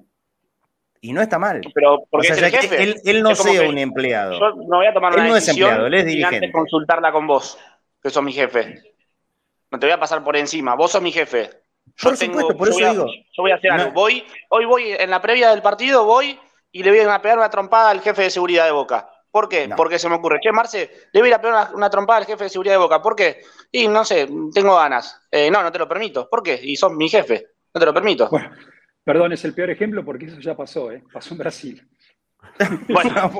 [1.02, 1.60] Y no está mal.
[1.74, 2.28] Pero porque
[3.04, 4.40] Él, no sea un empleado.
[4.40, 6.50] Yo no voy a tomar una no decisión es empleado, él es dirigente.
[6.50, 7.58] consultarla con vos,
[8.02, 8.80] que sos mi jefe.
[9.70, 10.74] No te voy a pasar por encima.
[10.74, 11.50] Vos sos mi jefe.
[11.96, 13.06] Yo por supuesto, por eso digo.
[13.06, 13.92] Yo voy a hacer algo.
[13.92, 16.38] Voy, hoy voy, en la previa del partido, voy
[16.72, 19.10] y le voy a pegar una trompada al jefe de seguridad de Boca.
[19.38, 19.70] ¿Por qué?
[19.77, 22.27] Porque se me ocurre, che, Marce, le voy a ir a pegar una, trompada al
[22.27, 23.01] jefe de seguridad de Boca.
[23.01, 23.42] ¿Por qué?
[23.70, 25.29] Y no sé, tengo ganas.
[25.31, 26.29] Eh, no, no te lo permito.
[26.29, 26.59] ¿Por qué?
[26.61, 27.46] Y sos mi jefe.
[27.72, 28.29] No te lo permito.
[28.31, 28.51] Bueno,
[29.05, 31.05] perdón, es el peor ejemplo porque eso ya pasó, ¿eh?
[31.12, 31.88] Pasó en Brasil.
[32.88, 33.31] Bueno.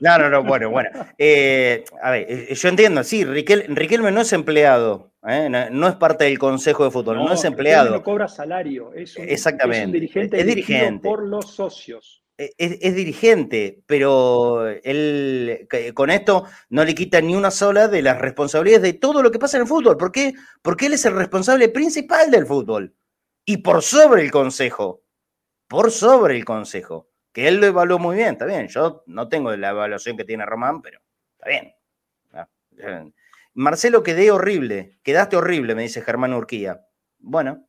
[0.00, 0.90] no, no, no, bueno, bueno.
[1.16, 5.48] Eh, a ver, eh, yo entiendo, sí, Riquelme no es empleado, ¿eh?
[5.48, 7.90] no, es parte del Consejo de Fútbol, no, es empleado.
[7.90, 9.86] no cobra salario, es un, Exactamente.
[9.86, 12.21] Es dirigente, es dirigente por los socios.
[12.58, 18.82] Es, dirigente, pero él con esto no le quita ni una sola de las responsabilidades
[18.82, 19.96] de todo lo que pasa en el fútbol.
[19.96, 20.34] ¿Por qué?
[20.62, 22.94] Porque él es el responsable principal del fútbol.
[23.44, 25.02] Y por sobre el consejo
[25.72, 29.56] por sobre el Consejo, que él lo evaluó muy bien, está bien, yo no tengo
[29.56, 31.00] la evaluación que tiene Román, pero
[31.38, 31.74] está bien.
[32.76, 33.10] Eh,
[33.54, 36.86] Marcelo, quedé horrible, quedaste horrible, me dice Germán Urquía.
[37.20, 37.66] Bueno,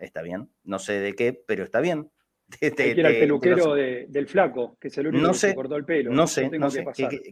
[0.00, 2.10] está bien, no sé de qué, pero está bien.
[2.60, 5.54] Te, que era el peluquero del flaco, que es el único no que sé, se
[5.54, 6.12] cortó el pelo.
[6.12, 6.84] No sé, no sé,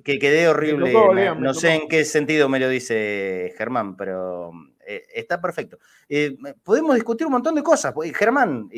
[0.02, 0.92] que, quedé horrible.
[1.38, 4.50] no, sé en qué sentido me lo dice Germán, pero
[4.86, 5.78] eh, está perfecto.
[6.08, 7.94] Eh, podemos discutir un montón de cosas.
[8.12, 8.68] Germán,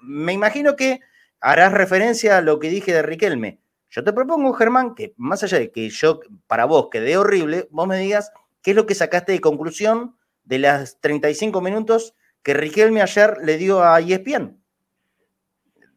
[0.00, 1.00] me imagino que
[1.40, 3.60] harás referencia a lo que dije de Riquelme.
[3.90, 7.86] Yo te propongo, Germán, que más allá de que yo, para vos, quedé horrible, vos
[7.86, 13.02] me digas qué es lo que sacaste de conclusión de las 35 minutos que Riquelme
[13.02, 14.60] ayer le dio a ESPN.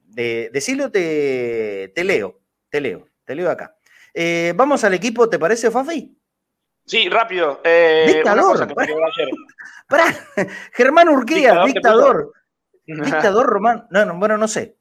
[0.09, 0.49] De,
[0.91, 3.75] te, te leo, te leo, te leo acá.
[4.13, 6.17] Eh, vamos al equipo, ¿te parece, Fafi?
[6.85, 7.61] Sí, rápido.
[7.63, 8.73] Eh, dictador.
[9.87, 10.05] Para,
[10.73, 12.33] Germán Urquía, dictador.
[12.85, 13.85] Dictador, Román.
[13.91, 14.75] No, no, bueno, no sé.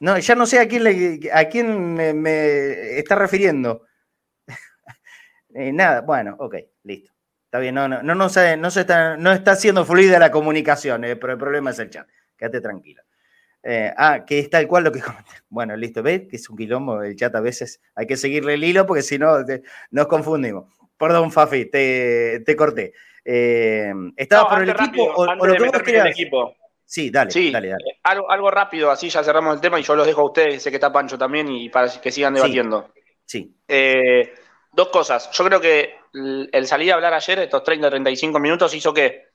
[0.00, 3.84] No, ya no sé a quién, le, a quién me, está refiriendo.
[5.54, 7.10] Eh, nada, bueno, ok, listo.
[7.46, 10.30] Está bien, no, no, no, no, se, no, se está, no está siendo fluida la
[10.30, 12.06] comunicación, eh, pero el problema es el chat.
[12.36, 13.02] Quédate tranquilo.
[13.62, 15.30] Eh, ah, que es tal cual lo que comenté.
[15.48, 16.22] Bueno, listo, ¿ves?
[16.28, 17.80] Que es un quilombo el chat a veces.
[17.94, 19.36] Hay que seguirle el hilo porque si no
[19.90, 20.66] nos confundimos.
[20.96, 22.92] Perdón, Fafi, te, corté.
[23.24, 26.54] Eh, ¿Estaba por el equipo o, lo que vos El equipo.
[26.84, 27.84] Sí, dale, dale, dale.
[27.84, 30.62] Eh, algo, algo, rápido, así ya cerramos el tema y yo los dejo a ustedes,
[30.62, 32.90] sé que está Pancho también y para que sigan debatiendo.
[33.26, 33.54] Sí.
[33.68, 34.32] Eh,
[34.72, 35.30] dos cosas.
[35.32, 39.26] Yo creo que el, salir a hablar ayer, estos 30, 35 minutos, hizo que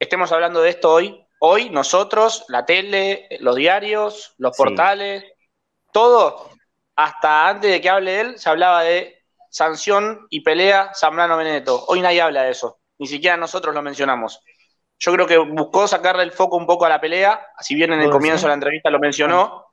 [0.00, 1.24] estemos hablando de esto hoy.
[1.38, 5.24] Hoy, nosotros, la tele, los diarios, los portales,
[5.92, 6.50] todo,
[6.94, 11.84] hasta antes de que hable él, se hablaba de sanción y pelea Zambrano Benedetto.
[11.88, 14.40] Hoy nadie habla de eso, ni siquiera nosotros lo mencionamos.
[14.98, 18.00] Yo creo que buscó sacarle el foco un poco a la pelea, si bien en
[18.00, 19.66] el comienzo de la entrevista lo mencionó.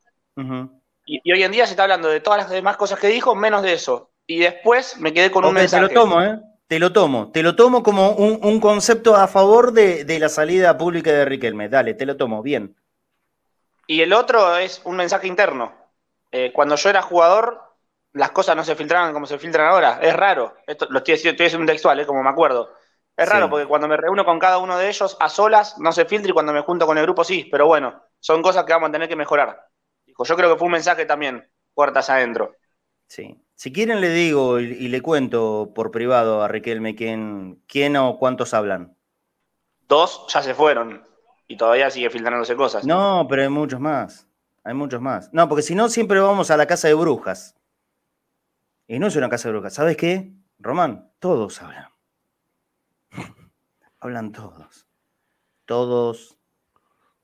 [1.05, 3.61] y, hoy en día se está hablando de todas las demás cosas que dijo, menos
[3.63, 4.11] de eso.
[4.27, 5.87] Y después me quedé con un mensaje.
[5.87, 6.39] Te lo tomo, ¿eh?
[6.67, 7.31] Te lo tomo.
[7.31, 11.69] Te lo tomo como un, concepto a favor de, la salida pública de Riquelme.
[11.69, 12.75] Dale, te lo tomo, bien.
[13.85, 15.73] Y el otro es un mensaje interno.
[16.31, 17.61] Eh, cuando yo era jugador,
[18.13, 19.99] las cosas no se filtraban como se filtran ahora.
[20.01, 20.55] Es raro.
[20.65, 22.05] Esto lo estoy, estoy haciendo un textual, ¿eh?
[22.05, 22.73] como me acuerdo.
[23.15, 26.05] Es raro porque cuando me reúno con cada uno de ellos a solas no se
[26.05, 28.89] filtra y cuando me junto con el grupo sí, pero bueno, son cosas que vamos
[28.89, 29.67] a tener que mejorar.
[30.03, 32.55] Dijo, yo creo que fue un mensaje también, puertas adentro.
[33.07, 33.39] Sí.
[33.55, 38.53] Si quieren le digo y, le cuento por privado a Riquelme quién, quién o cuántos
[38.53, 38.97] hablan.
[39.87, 41.03] Dos ya se fueron
[41.47, 42.85] y todavía sigue filtrándose cosas.
[42.85, 44.27] No, pero hay muchos más.
[44.63, 45.31] Hay muchos más.
[45.33, 47.55] No, porque si no siempre vamos a la casa de brujas.
[48.87, 49.73] Y no es una casa de brujas.
[49.73, 50.33] ¿Sabes qué?
[50.59, 51.89] Román, todos hablan.
[53.99, 54.87] hablan todos.
[55.65, 56.37] Todos,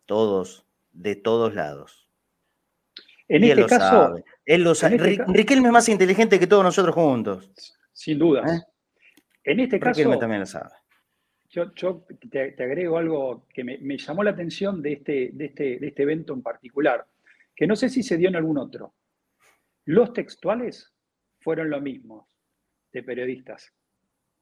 [0.06, 2.09] todos, de todos lados.
[3.30, 4.22] En este caso.
[4.46, 4.96] Él lo sabe.
[4.96, 7.78] Este Riquelme es más inteligente que todos nosotros juntos.
[7.94, 8.44] Sin duda.
[8.54, 8.62] ¿Eh?
[9.46, 9.98] En este caso.
[9.98, 10.72] Riquelme también lo sabe.
[11.50, 11.72] Yo,
[12.30, 16.34] te, agrego algo que me, llamó la atención de este, de, este, de este evento
[16.34, 17.06] en particular,
[17.56, 18.94] que no sé si se dio en algún otro.
[19.86, 20.94] Los textuales
[21.39, 22.28] fueron lo mismo
[22.92, 23.74] de periodistas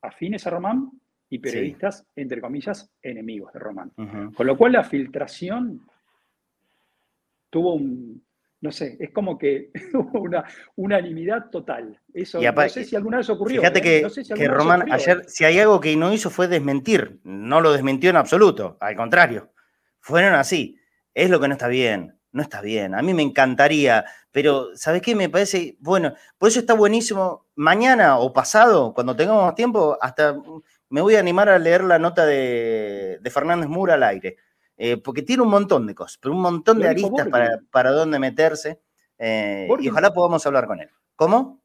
[0.02, 0.92] afines a Román
[1.30, 3.92] y periodistas, entre comillas, enemigos de Román.
[4.34, 5.86] Con lo cual la filtración
[7.50, 8.24] tuvo un,
[8.62, 9.72] no sé, es como que
[10.14, 10.44] una
[10.76, 12.00] unanimidad total.
[12.14, 13.62] Eso no sé si alguna vez ocurrió.
[13.62, 14.08] Fíjate ¿eh?
[14.08, 18.10] que, que Román ayer, si hay algo que no hizo fue desmentir, no lo desmintió
[18.10, 19.52] en absoluto, al contrario,
[20.00, 20.78] fueron así.
[21.14, 22.96] Es lo que no está bien no está bien.
[22.96, 25.16] A mí me encantaría, pero ¿sabes qué?
[25.16, 27.48] Me parece, bueno, por eso está buenísimo.
[27.56, 30.38] Mañana o pasado, cuando tengamos tiempo, hasta
[30.90, 34.38] me voy a animar a leer la nota de, Fernández Mura al aire,
[34.78, 38.20] eh, porque tiene un montón de cosas, pero un montón de aristas para, para dónde
[38.20, 38.80] meterse,
[39.18, 40.90] eh, y ojalá podamos hablar con él.
[41.16, 41.62] ¿Cómo?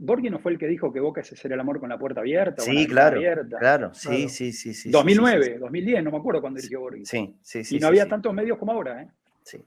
[0.00, 2.20] Borghi no fue el que dijo que Boca es hacer el amor con la puerta
[2.20, 2.62] abierta.
[2.62, 3.20] Sí, claro,
[3.58, 4.90] claro, sí, sí, sí, sí.
[4.90, 7.04] 2009, 2010, no me acuerdo cuándo dirigió Borghi.
[7.04, 7.76] Sí, sí, sí.
[7.76, 9.08] Y no había tantos medios como ahora, ¿eh?
[9.42, 9.58] Sí,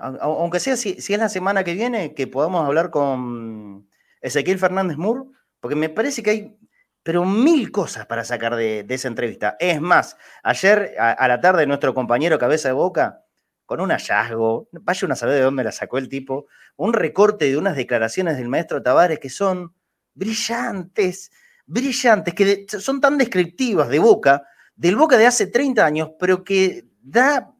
[0.00, 3.88] Aunque sea si, es la semana que viene, que podamos hablar con
[4.20, 5.30] Ezequiel Fernández Moore,
[5.60, 6.56] porque me parece que hay,
[7.02, 9.56] pero mil cosas para sacar de, esa entrevista.
[9.58, 13.24] Es más, ayer a, la tarde nuestro compañero Cabeza de Boca
[13.64, 16.46] con un hallazgo, vaya una saber de dónde la sacó el tipo,
[16.76, 19.72] un recorte de unas declaraciones del maestro Tavares que son
[20.12, 21.30] brillantes,
[21.66, 24.42] brillantes, que son tan descriptivas de Boca,
[24.74, 27.54] del Boca de hace 30 años, pero que da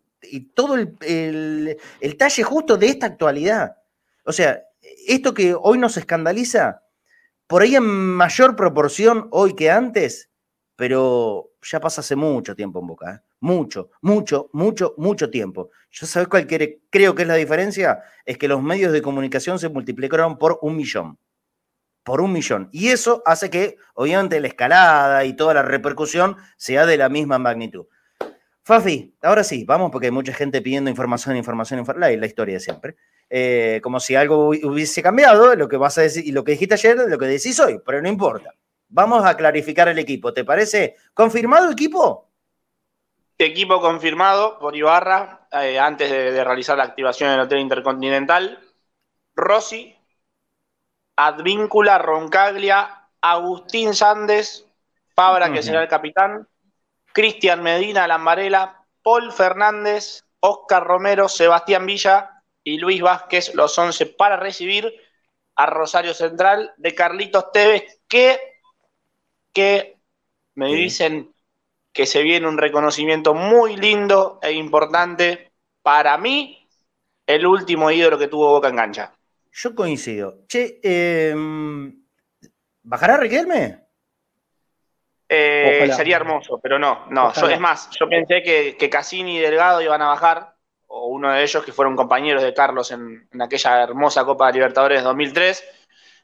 [0.52, 3.76] todo el, el talle justo de esta actualidad.
[4.24, 4.62] O sea,
[5.06, 6.82] esto que hoy nos escandaliza,
[7.50, 10.30] por ahí en mayor proporción hoy que antes,
[10.76, 13.12] pero ya pasa hace mucho tiempo en Boca.
[13.12, 13.28] ¿eh?
[13.40, 15.70] Mucho, mucho, mucho, mucho tiempo.
[15.90, 18.04] ¿Yo sabes cuál creo que es la diferencia?
[18.24, 21.18] Es que los medios de comunicación se multiplicaron por un millón.
[22.04, 22.68] Por un millón.
[22.70, 27.40] Y eso hace que, obviamente, la escalada y toda la repercusión sea de la misma
[27.40, 27.86] magnitud.
[28.62, 32.60] Fafi, ahora sí, vamos porque hay mucha gente pidiendo información, información, información, la historia de
[32.60, 32.96] siempre.
[33.32, 36.74] Eh, como si algo hubiese cambiado, lo que vas a decir y lo que dijiste
[36.74, 38.52] ayer, lo que decís hoy, pero no importa.
[38.88, 40.96] Vamos a clarificar el equipo, ¿te parece?
[41.14, 42.28] ¿Confirmado el equipo?
[43.38, 48.58] Equipo confirmado por Ibarra eh, antes de, realizar la activación del Hotel Intercontinental.
[49.36, 49.96] Rossi,
[51.14, 54.66] Advíncula, Roncaglia, Agustín Sández,
[55.14, 56.48] Fabra, que será el capitán,
[57.12, 64.36] Cristian Medina, Lambarela, Paul Fernández, Oscar Romero, Sebastián Villa, y Luis Vázquez, los 11 para
[64.36, 64.92] recibir
[65.56, 68.38] a Rosario Central de Carlitos Tevez, que,
[69.52, 69.96] que
[70.54, 71.34] me dicen
[71.92, 75.52] que se viene un reconocimiento muy lindo e importante
[75.82, 76.68] para mí,
[77.26, 79.14] el último ídolo que tuvo Boca en cancha.
[79.52, 80.46] Yo coincido.
[80.46, 82.04] Che, em,
[82.82, 83.86] ¿bajará Riquelme?
[85.28, 87.32] Eh, sería hermoso, pero no, no.
[87.32, 90.49] es más, yo pensé que, que Cassini y Delgado iban a bajar
[90.92, 95.04] o uno de ellos que fueron compañeros de Carlos en, aquella hermosa Copa de Libertadores
[95.04, 95.64] 2003.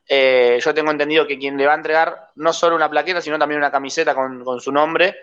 [0.09, 3.39] Eh, yo tengo entendido que quien le va a entregar no solo una plaqueta, sino
[3.39, 5.19] también una camiseta con, su nombre,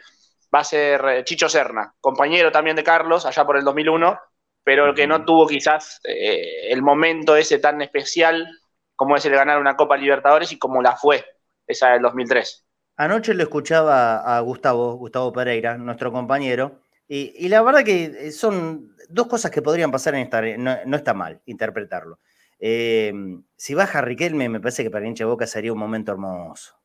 [0.54, 4.18] va a ser eh, Chicho Serna, compañero también de Carlos allá por el 2001,
[4.64, 8.48] pero el que no tuvo quizás eh, el momento ese tan especial
[8.96, 11.26] como es el de ganar una Copa Libertadores y como la fue
[11.68, 12.66] esa del 2003.
[12.96, 16.83] Anoche lo escuchaba a Gustavo, Gustavo Pereira, nuestro compañero,
[17.16, 20.42] y, la verdad que son dos cosas que podrían pasar en esta.
[20.58, 22.18] No, no está mal interpretarlo.
[22.58, 26.76] Em, si baja Riquelme, me parece que para hincha Boca sería un momento hermoso.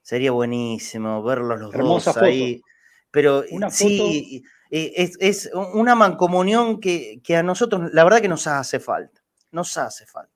[0.00, 2.62] Sería buenísimo verlos los dos ahí.
[3.10, 9.22] Pero sí, es, una mancomunión que, a nosotros, la verdad que nos hace falta.
[9.50, 10.30] Nos hace falta.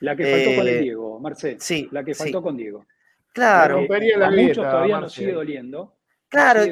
[0.00, 1.60] La que faltó con el eh, Diego, Marcel.
[1.60, 1.88] Sí.
[1.90, 2.86] La que faltó con Diego.
[3.34, 3.80] Claro.
[3.80, 5.98] a muchos todavía nos sigue doliendo.
[6.28, 6.62] Claro,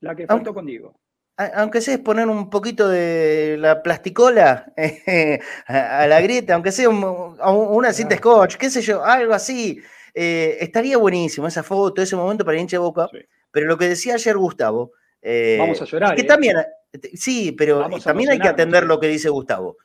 [0.00, 0.94] la que faltó con Diego
[1.36, 4.72] aunque sea es poner un poquito de la plasticola
[5.66, 9.80] a la grieta, aunque sea una cinta scotch, qué sé yo, algo así,
[10.14, 13.08] eh, estaría buenísimo esa foto, ese momento para hincha de boca.
[13.50, 14.92] Pero lo que decía ayer Gustavo.
[15.22, 16.14] Eh, Vamos a llorar.
[16.14, 16.24] Que ¿eh?
[16.24, 16.56] también,
[17.14, 19.76] sí, pero también hay que atender lo que dice Gustavo.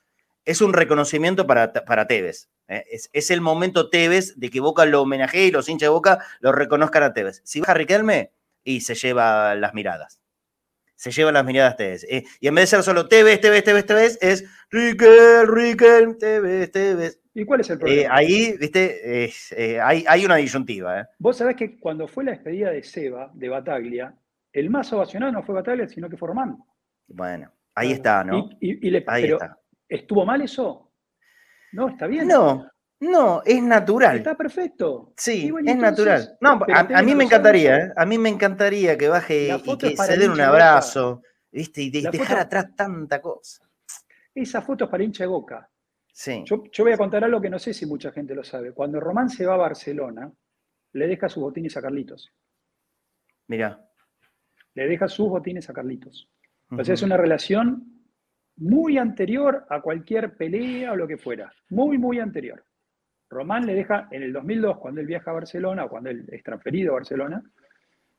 [0.46, 2.50] Es un reconocimiento para, para Tevez.
[2.68, 6.20] Es, es, el momento Tevez de que Boca lo homenajee y los hinchas de Boca
[6.40, 7.42] lo reconozcan a Tevez.
[7.44, 8.32] Si baja Riquelme
[8.64, 10.20] y se lleva las miradas
[11.00, 12.04] se lleva las miradas Tevez.
[12.10, 16.70] Eh, y en vez de ser solo Tevez, Tevez, Tevez, Tevez, es Riquel, Riquel, Tevez,
[16.74, 17.22] Tevez.
[17.34, 18.16] ¿Y cuál es el eh, problema?
[18.16, 21.08] ahí, viste, eh, hay, hay, una disyuntiva.
[21.18, 24.14] Vos sabés que cuando fue la despedida de Seba, de Bataglia,
[24.52, 26.58] el más ovacionado no fue Bataglia, sino que fue Román.
[27.08, 28.50] Bueno, ahí está, ¿no?
[28.60, 29.58] Y, le, ahí está.
[29.88, 30.92] ¿Estuvo mal eso?
[31.72, 32.28] No, está bien.
[32.28, 32.70] No,
[33.00, 34.18] no, es natural.
[34.18, 35.14] Está perfecto.
[35.16, 36.38] Sí, es natural.
[36.42, 37.94] No, a, mí me encantaría, ¿eh?
[37.96, 41.22] A mí me encantaría que baje y que se den un abrazo,
[41.52, 41.82] ¿viste?
[41.82, 43.64] Y dejar atrás tanta cosa.
[44.36, 45.70] Esa foto es para hincha de boca.
[46.12, 46.44] Sí.
[46.46, 48.74] Yo, voy a contar algo que no sé si mucha gente lo sabe.
[48.74, 50.30] Cuando Román se va a Barcelona,
[50.92, 52.34] le deja sus botines a Carlitos.
[53.48, 53.90] Mira.
[54.74, 56.30] Le deja sus botines a Carlitos.
[56.72, 58.04] O sea, es una relación
[58.58, 61.52] muy anterior a cualquier pelea o lo que fuera.
[61.70, 62.64] Muy, muy anterior.
[63.30, 66.44] Román le deja en el 2002, cuando él viaja a Barcelona, o cuando él es
[66.44, 67.44] transferido a Barcelona,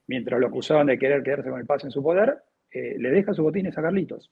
[0.07, 2.39] mientras lo acusaban de querer quedarse con el pase en su poder,
[2.71, 4.31] eh, le deja sus botines a Carlitos.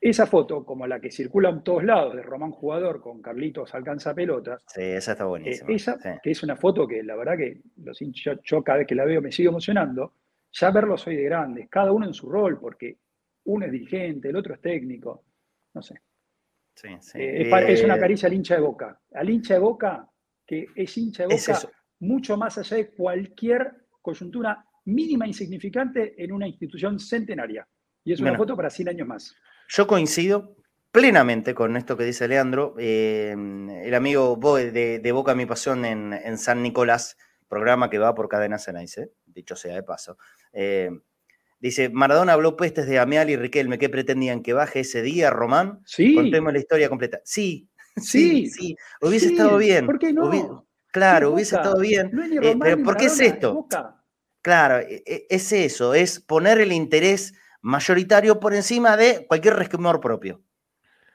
[0.00, 4.14] Esa foto, como la que circula en todos lados de Román jugador con Carlitos alcanza
[4.14, 4.64] pelotas.
[4.66, 5.70] Sí, esa está buenísima.
[5.70, 8.00] Eh, esa, que es una foto que la verdad que los
[8.42, 10.14] yo, cada vez que la veo me sigue emocionando.
[10.50, 12.98] Ya verlo soy de grandes, cada uno en su rol, porque
[13.44, 15.22] uno es dirigente, el otro es técnico.
[15.72, 16.00] No sé.
[17.14, 19.00] Eh, es, una eh, caricia al hincha de boca.
[19.12, 20.08] Al hincha de boca,
[20.46, 21.60] que es hincha de boca,
[22.00, 27.66] mucho más allá de cualquier coyuntura mínima insignificante en una institución centenaria.
[28.04, 29.36] Y es una foto para 100 años más.
[29.68, 30.56] Yo coincido
[30.90, 32.74] plenamente con esto que dice Leandro.
[32.78, 37.16] Eh, el amigo de, Boca Mi Pasión en, San Nicolás,
[37.48, 40.18] programa que va por Cadena Ceneice, dicho sea de paso
[41.62, 44.42] Dice, Maradona habló pestes de Amial y Riquelme, ¿qué pretendían?
[44.42, 45.78] ¿Que baje ese día, Román?
[45.86, 46.16] Sí.
[46.16, 47.20] Contemos la historia completa.
[47.24, 48.76] Sí, sí, sí.
[49.00, 49.86] Hubiese estado bien.
[49.86, 50.66] ¿Por qué no?
[50.88, 52.10] claro, hubiese estado bien.
[52.42, 53.68] Eh, pero ¿por qué es esto?
[54.42, 60.00] Claro, e, e, es eso, es poner el interés mayoritario por encima de cualquier resquemor
[60.00, 60.42] propio.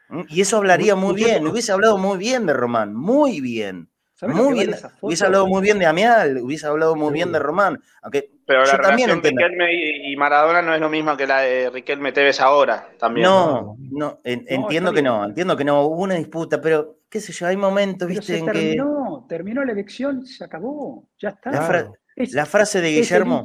[0.07, 0.21] ¿Mm?
[0.29, 3.89] Y eso hablaría muy bien, hubiese hablado muy bien de Román, muy bien.
[4.21, 4.75] Muy bien.
[5.01, 7.83] Hubiese hablado muy bien de Amial, hubiese hablado muy bien de Román.
[8.01, 9.73] Aunque Pero la relación de Riquelme
[10.09, 13.27] y, Maradona no es lo mismo que la de Riquelme Tevez ahora también.
[13.27, 17.45] No, no, entiendo que no, entiendo que no, hubo una disputa, pero qué sé yo,
[17.45, 19.35] hay momentos, viste, en terminó, que.
[19.35, 21.51] Terminó la elección, se acabó, ya está.
[21.51, 23.43] La, frase de Guillermo.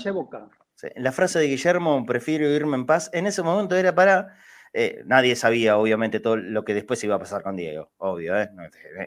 [0.94, 4.36] la frase de Guillermo, prefiero irme en paz, en ese momento era para.
[4.72, 8.48] Eh, nadie sabía, obviamente, todo lo que después iba a pasar con Diego, obvio, ¿eh?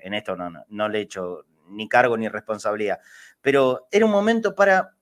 [0.04, 3.00] en esto no, no, no le he hecho ni cargo ni responsabilidad.
[3.41, 4.96] Pero era un momento para,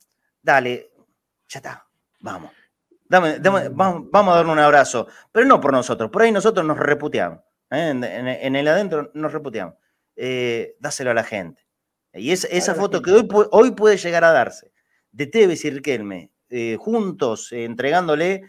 [0.44, 0.92] dale,
[1.48, 1.88] ya está,
[2.20, 2.52] vamos.
[3.06, 3.76] Dame, mm.
[3.76, 7.40] vamos, a darle un abrazo, pero no por nosotros, por ahí nosotros nos reputeamos,
[7.72, 7.90] ¿eh?
[7.90, 9.76] en, el adentro nos reputeamos.
[10.16, 11.66] Eh, dáselo a la gente.
[12.14, 14.72] Y es, esa foto que hoy, hoy puede llegar a darse,
[15.12, 18.44] de Tevez y Riquelme, eh, juntos, entregándole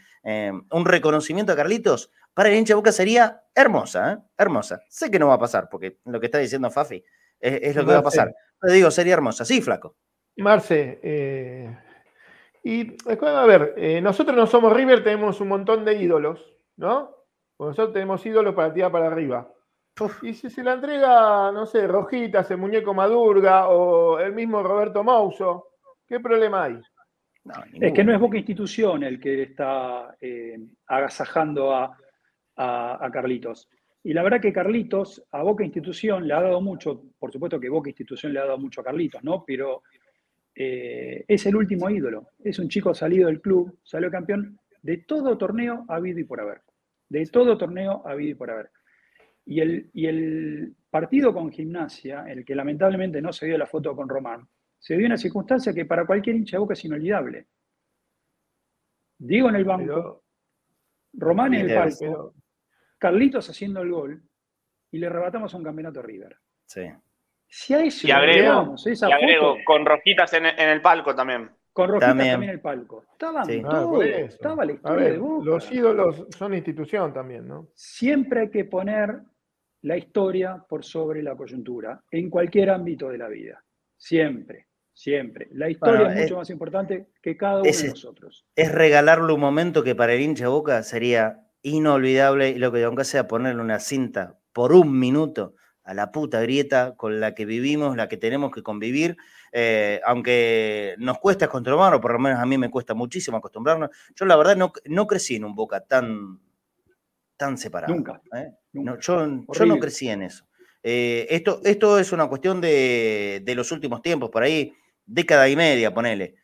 [0.70, 4.82] un reconocimiento a Carlitos, para el hincha Boca sería hermosa, hermosa.
[4.88, 7.04] Sé que no va a pasar, porque lo que está diciendo Fafi
[7.38, 8.34] es, lo que va a pasar.
[8.60, 9.44] Te digo, sería hermosa.
[9.44, 9.96] Sí, flaco.
[10.36, 11.78] Marce, eh,
[12.64, 17.14] y a ver, eh, nosotros no somos River, tenemos un montón de ídolos, ¿no?
[17.58, 19.48] nosotros tenemos ídolos para tirar para arriba.
[20.22, 25.04] Y si se la entrega, no sé, Rojitas, el muñeco Madurga o el mismo Roberto
[25.04, 25.68] Mauso,
[26.06, 26.80] ¿qué problema hay?
[27.74, 31.96] es que no es Boca Institución el que está eh, agasajando a,
[32.56, 33.68] a, Carlitos.
[34.02, 37.68] Y la verdad que Carlitos a Boca Institución le ha dado mucho, por supuesto que
[37.68, 39.44] Boca Institución le ha dado mucho a Carlitos, ¿no?
[39.46, 39.82] Pero
[40.54, 42.30] eh, es el último ídolo.
[42.38, 46.62] Es un chico salido del club, salió campeón de todo torneo habido y por haber.
[47.08, 48.70] De todo torneo habido y por haber.
[49.46, 53.94] Y el, y el partido con gimnasia, el que lamentablemente no se dio la foto
[53.94, 54.48] con Román,
[54.78, 57.46] se dio una circunstancia que para cualquier hincha de boca es inolvidable.
[59.18, 60.24] Diego en el banco,
[61.14, 62.34] Román en el palco,
[62.98, 64.22] Carlitos haciendo el gol
[64.90, 66.36] y le arrebatamos un campeonato a River.
[66.66, 66.82] Sí.
[67.56, 71.48] Si a eso y agrego, esa y agrego con rojitas en, el palco también.
[71.72, 73.04] Con rojitas también, en el palco.
[73.12, 75.44] Estaban todos, ah, estaba la historia de Boca.
[75.44, 77.68] Los ídolos son institución también, ¿no?
[77.72, 79.20] Siempre hay que poner
[79.82, 83.62] la historia por sobre la coyuntura, en cualquier ámbito de la vida.
[83.96, 85.46] Siempre, siempre.
[85.52, 88.44] La historia es mucho más importante que cada uno de nosotros.
[88.56, 93.04] Es regalarle un momento que para el hincha Boca sería inolvidable y lo que aunque
[93.04, 95.54] sea ponerle una cinta por un minuto
[95.84, 99.16] a la puta grieta con la que vivimos, la que tenemos que convivir,
[99.52, 103.90] eh, aunque nos cuesta acostumbrarnos, por lo menos a mí me cuesta muchísimo acostumbrarnos.
[104.16, 106.40] Yo la verdad no, no crecí en un Boca tan,
[107.36, 107.94] tan separado.
[107.94, 108.20] Nunca.
[108.34, 108.52] ¿eh?
[108.72, 110.46] yo, yo, no crecí en eso.
[110.82, 114.72] Eh, esto, esto es una cuestión de, de, los últimos tiempos, por ahí,
[115.06, 116.36] década y media, ponele.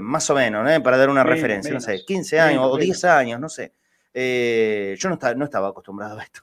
[0.00, 3.48] más o menos, para dar una referencia, no sé, 15 años o 10 años, no
[3.50, 3.74] sé.
[4.14, 6.42] Yo no estaba, no estaba acostumbrado a esto.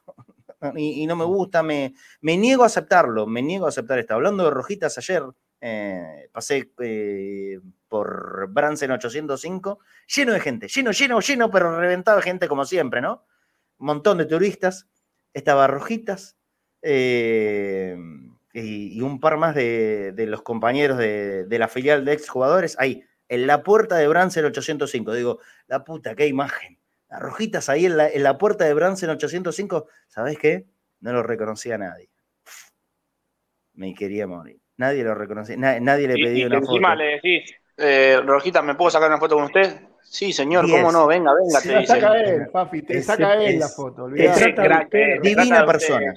[0.75, 4.13] Y, no me gusta, me, me niego a aceptarlo, me niego a aceptar esto.
[4.13, 5.23] Hablando de rojitas ayer,
[5.61, 9.79] eh, pasé eh, por Bransen 805,
[10.15, 13.25] lleno de gente, lleno, lleno, lleno, pero reventado de gente como siempre, ¿no?
[13.77, 14.87] Un montón de turistas,
[15.33, 16.37] estaba rojitas
[16.83, 17.91] y,
[19.01, 23.63] un par más de, los compañeros de, de, la filial de exjugadores ahí, en la
[23.63, 25.13] puerta de Bransen 805.
[25.13, 26.79] Digo, la puta, qué imagen
[27.09, 30.65] rojitas ahí en la, puerta de Bransen 805, ¿sabés qué?
[31.01, 32.09] No lo reconocía nadie.
[33.73, 34.59] Me quería morir.
[34.77, 37.01] Nadie lo reconocía, nadie, le pedía una encima foto.
[37.01, 39.81] le decís, eh, Rojita, ¿me puedo sacar una foto con usted?
[40.03, 41.07] Sí, señor, ¿cómo no?
[41.07, 44.07] Venga, venga, te, te saca él, papi, te saca él la foto.
[44.13, 44.39] Es,
[45.21, 46.13] divina persona.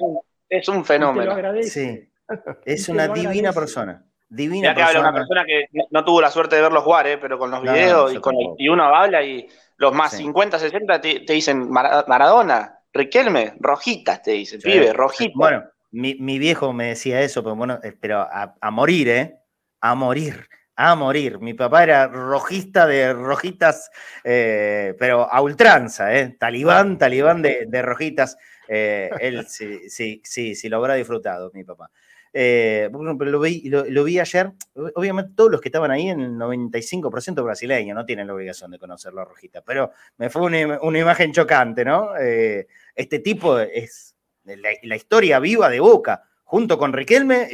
[0.48, 1.36] Es un fenómeno.
[1.62, 2.08] Sí,
[2.64, 4.04] es una divina persona.
[4.30, 7.18] Divina ya que una persona que no, tuvo la suerte de verlo jugar, ¿eh?
[7.18, 11.24] pero con los videos y, con, y uno habla y los más 50, 60 te,
[11.26, 15.34] dicen Maradona, Riquelme, rojitas te dicen, pibe, rojitas.
[15.34, 19.40] Bueno, mi, viejo me decía eso, pero bueno, eh, pero a, morir, ¿eh?
[19.80, 21.38] A morir, a morir.
[21.38, 23.90] Mi papá era rojista de rojitas,
[24.24, 26.36] eh, pero a ultranza, ¿eh?
[26.38, 28.36] Talibán, talibán de, rojitas.
[28.66, 31.90] Eh, él sí, sí, sí, sí, lo habrá disfrutado, mi papá.
[32.32, 34.52] Eh, lo vi, lo, vi ayer.
[34.94, 38.78] Obviamente, todos los que estaban ahí, en el 95% brasileños, no tienen la obligación de
[38.78, 42.16] conocerlo a Rojita, pero me fue una, imagen chocante, ¿no?
[42.16, 44.14] Eh, este tipo es
[44.44, 47.48] la, historia viva de Boca, junto con Riquelme,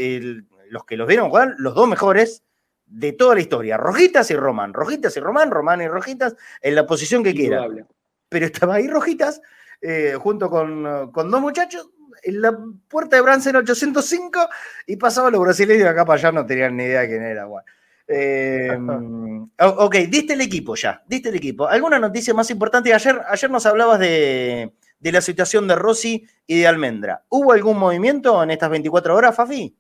[0.69, 2.45] los que los vieron jugar, los dos mejores
[2.87, 3.77] de toda la historia.
[3.77, 7.67] Rojitas y Román, Rojitas y Román, Román y Rojitas, en la posición que quiera.
[8.29, 9.41] Pero estaba ahí Rojitas,
[9.81, 11.91] eh, junto con, con, dos muchachos,
[12.25, 12.57] en la
[12.89, 14.49] puerta de Bransen 805
[14.87, 17.47] y pasaba los brasileños acá para allá, no tenían ni idea de quién era.
[17.47, 17.67] Bueno.
[18.07, 18.77] Eh,
[19.61, 21.67] ok, diste el equipo ya, diste el equipo.
[21.67, 22.93] ¿Alguna noticia más importante?
[22.93, 27.25] Ayer, ayer nos hablabas de, la situación de Rossi y de Almendra.
[27.29, 29.77] ¿Hubo algún movimiento en estas 24 horas, Fafi?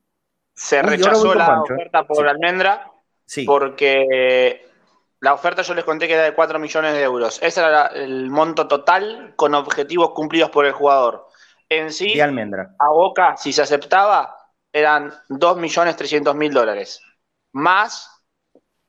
[0.54, 1.72] Se rechazó la ¿eh?
[1.72, 2.90] oferta por Almendra
[3.26, 3.44] sí.
[3.44, 4.68] porque
[5.20, 7.40] la oferta yo les conté que era de 4 millones de euros.
[7.42, 11.28] Ese era el monto total con objetivos cumplidos por el jugador.
[11.68, 12.74] En sí, Almendra.
[12.78, 14.36] a Boca, si se aceptaba,
[14.72, 17.00] eran 2 millones 300 mil dólares.
[17.52, 18.10] Más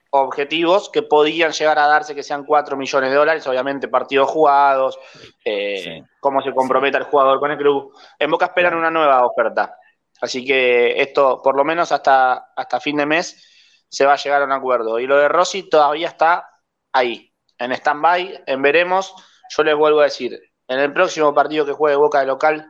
[0.10, 4.98] objetivos que podían llegar a darse que sean 4 millones de dólares, obviamente partidos jugados,
[5.44, 7.94] eh, cómo se comprometa el jugador con el club.
[8.18, 9.78] En Boca esperan una nueva oferta.
[10.22, 14.42] Así que esto, por lo menos hasta, hasta fin de mes, se va a llegar
[14.42, 15.00] a un acuerdo.
[15.00, 16.50] Y lo de Rossi todavía está
[16.94, 19.14] ahí, en stand-by, en veremos.
[19.50, 22.68] Yo les vuelvo a decir, en el próximo partido que juegue Boca de local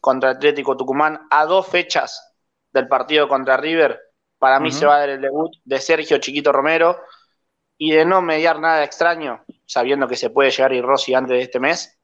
[0.00, 2.34] contra Atlético Tucumán, a dos fechas
[2.72, 4.00] del partido contra River,
[4.38, 7.00] para mí se va a dar el debut de Sergio Chiquito Romero
[7.78, 11.42] y de no mediar nada extraño, sabiendo que se puede llegar y Rossi antes de
[11.42, 11.98] este mes,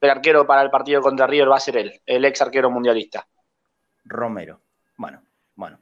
[0.00, 3.26] el arquero para el partido contra River va a ser él, el ex arquero mundialista.
[4.04, 4.60] Romero.
[4.96, 5.22] Bueno,
[5.54, 5.78] bueno.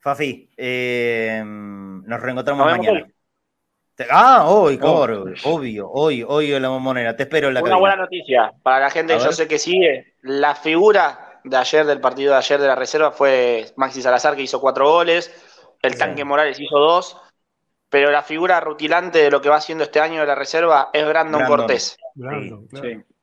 [0.00, 3.06] Fafi, eh, nos reencontramos mañana.
[4.10, 7.16] Ah, hoy, obvio, hoy, hoy en la moneda.
[7.16, 10.14] Te espero en la Una buena noticia para la gente que yo sé que sigue.
[10.22, 14.42] La figura de ayer, del partido de ayer de la reserva, fue Maxi Salazar, que
[14.42, 15.32] hizo cuatro goles,
[15.82, 17.16] el tanque Morales hizo dos,
[17.88, 21.06] pero la figura rutilante de lo que va haciendo este año de la reserva es
[21.06, 21.96] Brandon, Cortés.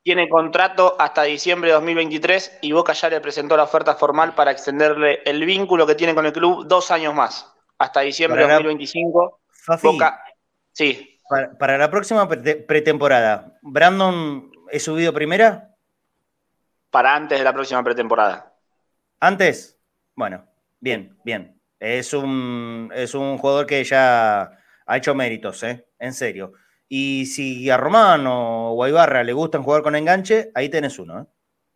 [0.04, 4.52] Tiene contrato hasta diciembre de 2023 y Boca ya le presentó la oferta formal para
[4.52, 9.40] extenderle el vínculo que tiene con el club dos años más, hasta diciembre de 2025.
[9.82, 10.22] Boca,
[10.76, 11.12] sí.
[11.28, 15.76] Para, para la próxima pretemporada, ¿Brandon es subido primera?
[16.96, 18.56] para antes de la próxima pretemporada.
[19.20, 19.78] ¿Antes?
[20.16, 20.46] Bueno,
[20.80, 21.60] bien, bien.
[21.78, 24.44] Es un, es un jugador que ya
[24.86, 25.88] ha hecho méritos, ¿eh?
[26.00, 26.54] En serio.
[26.88, 31.20] Y si a Romano o a Ibarra le gustan jugar con enganche, ahí tenés uno,
[31.20, 31.26] ¿eh?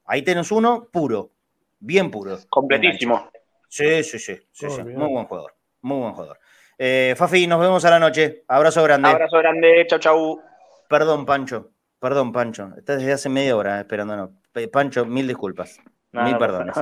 [0.05, 1.33] Ahí tenés uno puro,
[1.81, 2.39] bien puro.
[2.47, 3.29] Completísimo.
[3.67, 4.39] Sí, sí, sí,
[4.85, 6.39] Muy buen jugador, muy buen jugador.
[6.81, 8.45] Eh, Fafi, nos vemos a la noche.
[8.47, 9.09] Abrazo grande.
[9.09, 10.41] Abrazo grande, chau, chau.
[10.87, 11.71] Perdón, Pancho.
[11.99, 12.71] Perdón, Pancho.
[12.77, 14.29] Estás desde hace media hora esperándonos.
[14.71, 15.77] Pancho, mil disculpas.
[16.13, 16.75] mil perdones.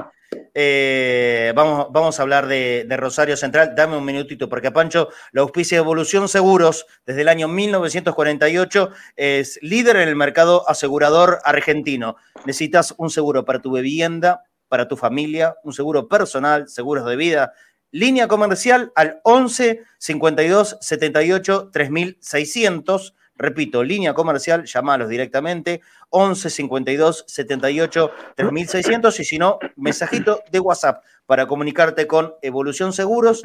[0.53, 3.73] Eh, vamos, vamos a hablar de, Rosario Central.
[3.75, 9.57] Dame un minutito, porque Pancho, la auspicia de Evolución Seguros, desde el año 1948, es
[9.63, 12.17] líder en el mercado asegurador argentino.
[12.45, 17.53] Necesitas un seguro para tu vivienda, para tu familia, un seguro personal, seguros de vida.
[17.97, 25.81] Línea comercial al 11 52 78 3600 Repito, línea comercial, llamalos directamente,
[26.11, 33.41] 11 52 78 3600 y si no, mensajito de WhatsApp para comunicarte con Evolución Seguros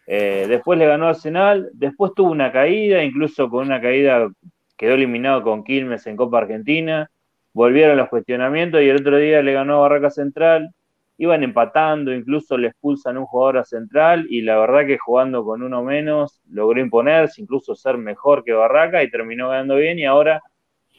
[0.07, 4.29] Eh, después le ganó Arsenal, después tuvo una caída, incluso con una caída
[4.77, 7.09] quedó eliminado con Quilmes en Copa Argentina.
[7.53, 10.73] Volvieron los cuestionamientos y el otro día le ganó a Barraca Central
[11.21, 15.61] iban empatando, incluso le expulsan un jugador a central y la verdad que jugando con
[15.61, 20.41] uno menos logró imponerse, incluso ser mejor que Barraca y terminó ganando bien y ahora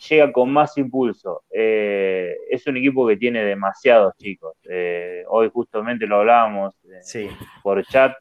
[0.08, 1.42] llega con más impulso.
[1.50, 4.56] Eh, es un equipo que tiene demasiados chicos.
[4.70, 6.76] Eh, hoy justamente lo hablábamos
[7.14, 7.28] eh,
[7.60, 8.12] por chat.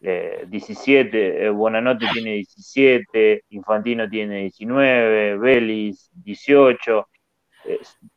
[0.00, 7.08] 17, Buenanote tiene 17, Infantino tiene 19, Vélez 18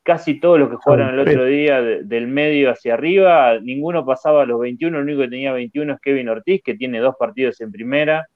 [0.04, 4.46] casi todos los que jugaron el otro día del medio hacia arriba, ninguno pasaba a
[4.46, 7.72] los 21, el único que tenía 21 es Kevin Ortiz, que tiene dos partidos en
[7.72, 8.28] primera.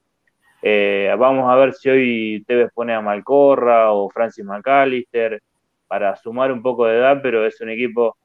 [0.62, 5.42] Eh, vamos a ver si hoy Tevez pone a Malcorra o Francis McAllister
[5.88, 8.16] para sumar un poco de edad, pero es un equipo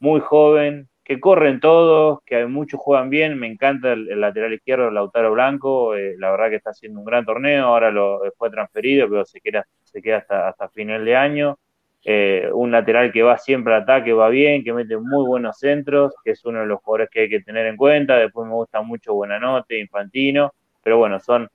[0.00, 3.38] muy joven, que corren todos, que muchos juegan bien.
[3.38, 5.94] Me encanta el, lateral izquierdo, Lautaro Blanco.
[5.94, 7.66] Eh, la verdad que está haciendo un gran torneo.
[7.66, 11.58] Ahora lo fue transferido, pero se queda, se queda hasta, hasta final de año.
[12.04, 16.14] Eh, un lateral que va siempre al ataque, va bien, que mete muy buenos centros,
[16.22, 18.16] que es uno de los jugadores que hay que tener en cuenta.
[18.16, 20.52] Después me gusta mucho Buenanote, Infantino.
[20.82, 21.48] Pero bueno, son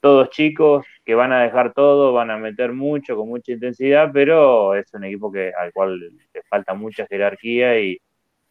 [0.00, 4.74] todos chicos que van a dejar todo, van a meter mucho, con mucha intensidad, pero
[4.74, 7.98] es un equipo que, al cual le falta mucha jerarquía y,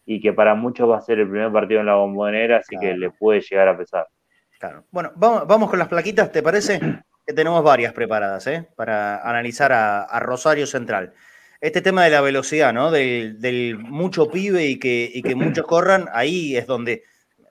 [0.06, 2.95] y que para muchos va a ser el primer partido en la bombonera, así que
[2.95, 4.08] le puede llegar a pesar.
[4.60, 4.86] Claro.
[4.91, 6.80] Bueno, vamos, vamos con las plaquitas, ¿te parece?
[7.26, 8.68] que tenemos varias preparadas, ¿eh?
[8.76, 11.14] Para analizar a, Rosario Central.
[11.64, 12.91] Este tema de la velocidad, ¿no?
[12.91, 17.03] Del, mucho pibe y que, y que muchos corran, ahí es donde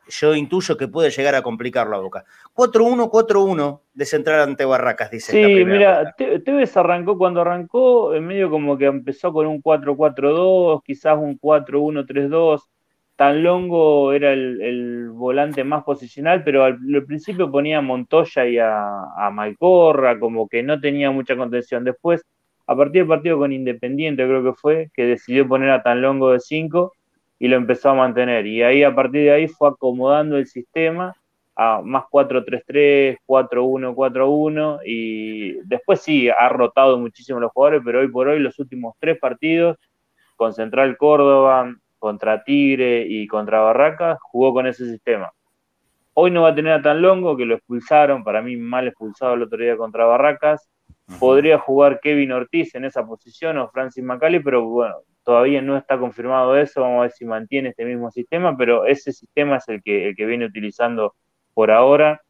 [0.06, 2.26] yo intuyo que puede llegar a complicar la boca.
[2.54, 5.32] 4-1, 4-1 de central ante Barracas, dice.
[5.32, 11.16] Sí, mira, Tevez arrancó, cuando arrancó, en medio como que empezó con un 4-4-2, quizás
[11.16, 12.60] un 4-1-3-2.
[13.16, 19.04] Tan Longo era el, volante más posicional, pero al, principio ponía a Montoya y a,
[19.16, 21.82] a Malcorra, como que no tenía mucha contención.
[21.82, 22.26] Después,
[22.73, 26.33] a partir del partido con Independiente, creo que fue, que decidió poner a Tan Longo
[26.33, 26.93] de 5
[27.39, 28.47] y lo empezó a mantener.
[28.47, 31.14] Y ahí a partir de ahí fue acomodando el sistema
[31.55, 38.09] a más 4-3-3, 4-1, 4-1 y después sí, ha rotado muchísimo los jugadores, pero hoy
[38.09, 39.77] por hoy los últimos tres partidos
[40.37, 45.31] con Central Córdoba, contra Tigre y contra Barracas, jugó con ese sistema.
[46.14, 49.35] Hoy no va a tener a tan longo que lo expulsaron, para mí mal expulsado
[49.35, 50.68] el otro día contra Barracas.
[51.18, 55.98] Podría jugar Kevin Ortiz en esa posición o Francis Macali, pero bueno, Todavía no está
[55.98, 59.82] confirmado eso, vamos a ver si mantiene este mismo sistema, pero ese sistema es el
[59.82, 61.14] que, el que viene utilizando
[61.55, 62.22] por ahora,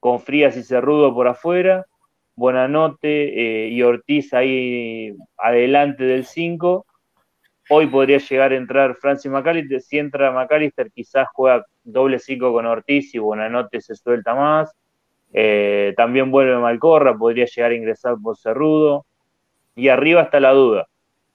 [0.00, 1.86] con Frías y Cerrudo por afuera,
[2.34, 6.84] Buenanote eh, y Ortiz ahí adelante del 5.
[7.70, 9.80] Hoy podría llegar a entrar Francis McAllister.
[9.80, 14.74] Si entra McAllister, quizás juega doble 5 con Ortiz y Buenanote se suelta más.
[15.32, 19.04] Eh, también vuelve Malcorra, podría llegar a ingresar por Cerrudo.
[19.74, 20.88] Y arriba está la duda.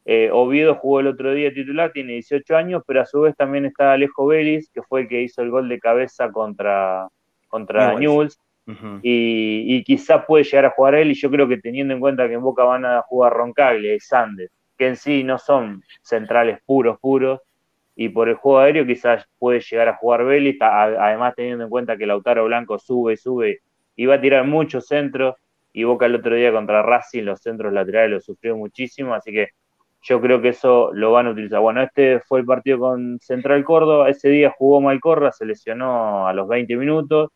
[0.06, 3.66] Eh, Oviedo jugó el otro día titular, tiene 18 años, pero a su vez también
[3.66, 7.08] está Alejo Vélez, que fue el que hizo el gol de cabeza contra,
[7.48, 8.39] contra Newells.
[9.04, 12.34] y, quizás puede llegar a jugar él, y yo creo que teniendo en cuenta que
[12.34, 16.98] en Boca van a jugar Roncaglia y Sander, que en sí no son centrales puros,
[17.00, 17.39] puros,
[17.96, 21.98] y por el juego aéreo quizás puede llegar a jugar Vélez, además teniendo en cuenta
[21.98, 23.60] que Lautaro Blanco sube, y sube,
[24.02, 25.36] y va a tirar muchos centros,
[25.72, 29.49] y Boca el otro día contra Racing, los centros laterales lo sufrió muchísimo, así que
[30.02, 31.60] yo creo que eso lo van a utilizar.
[31.60, 36.34] Bueno, este fue el partido con Central Córdoba, ese día jugó Malcorra, se lesionó a
[36.34, 37.30] los 20 minutos,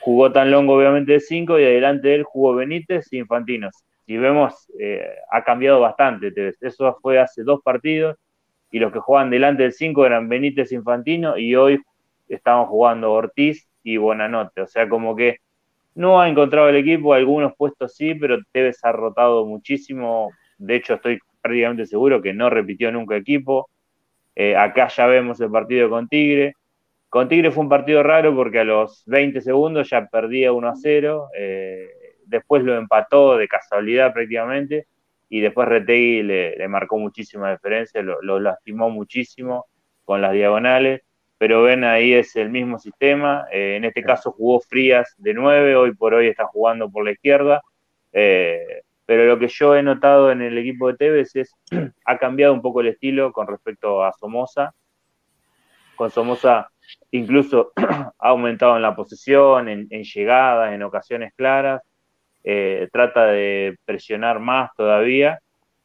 [0.00, 3.74] jugó tan longo obviamente de 5 y adelante de él jugó Benítez y Infantinos.
[4.06, 8.16] Si vemos, eh, ha cambiado bastante, eso fue hace dos partidos
[8.70, 11.80] y los que jugaban delante del 5 eran Benítez Infantino y hoy
[12.28, 15.38] estamos jugando Ortiz y Buenanote, o sea, como que
[15.94, 20.94] no ha encontrado el equipo, algunos puestos sí, pero Tevez ha rotado muchísimo, de hecho
[20.94, 23.68] estoy prácticamente seguro que no repitió nunca equipo.
[24.34, 26.54] Eh, acá ya vemos el partido con Tigre.
[27.08, 30.76] Con Tigre fue un partido raro porque a los 20 segundos ya perdía 1 a
[30.76, 31.28] 0.
[31.36, 31.88] Eh,
[32.26, 34.86] después lo empató de casualidad prácticamente.
[35.28, 39.66] Y después Retegui le, marcó muchísima diferencia, lo, lastimó muchísimo
[40.04, 41.02] con las diagonales.
[41.40, 43.46] Pero ven, ahí es el mismo sistema.
[43.50, 47.12] Eh, en este caso jugó Frías de 9, hoy por hoy está jugando por la
[47.12, 47.62] izquierda
[49.10, 51.52] pero lo que yo he notado en el equipo de Tevez es
[52.04, 54.72] ha cambiado un poco el estilo con respecto a Somoza.
[55.96, 56.70] Con Somoza
[57.10, 61.82] incluso ha aumentado en la posesión, en, llegadas, en ocasiones claras.
[62.44, 65.40] Eh, trata de presionar más todavía,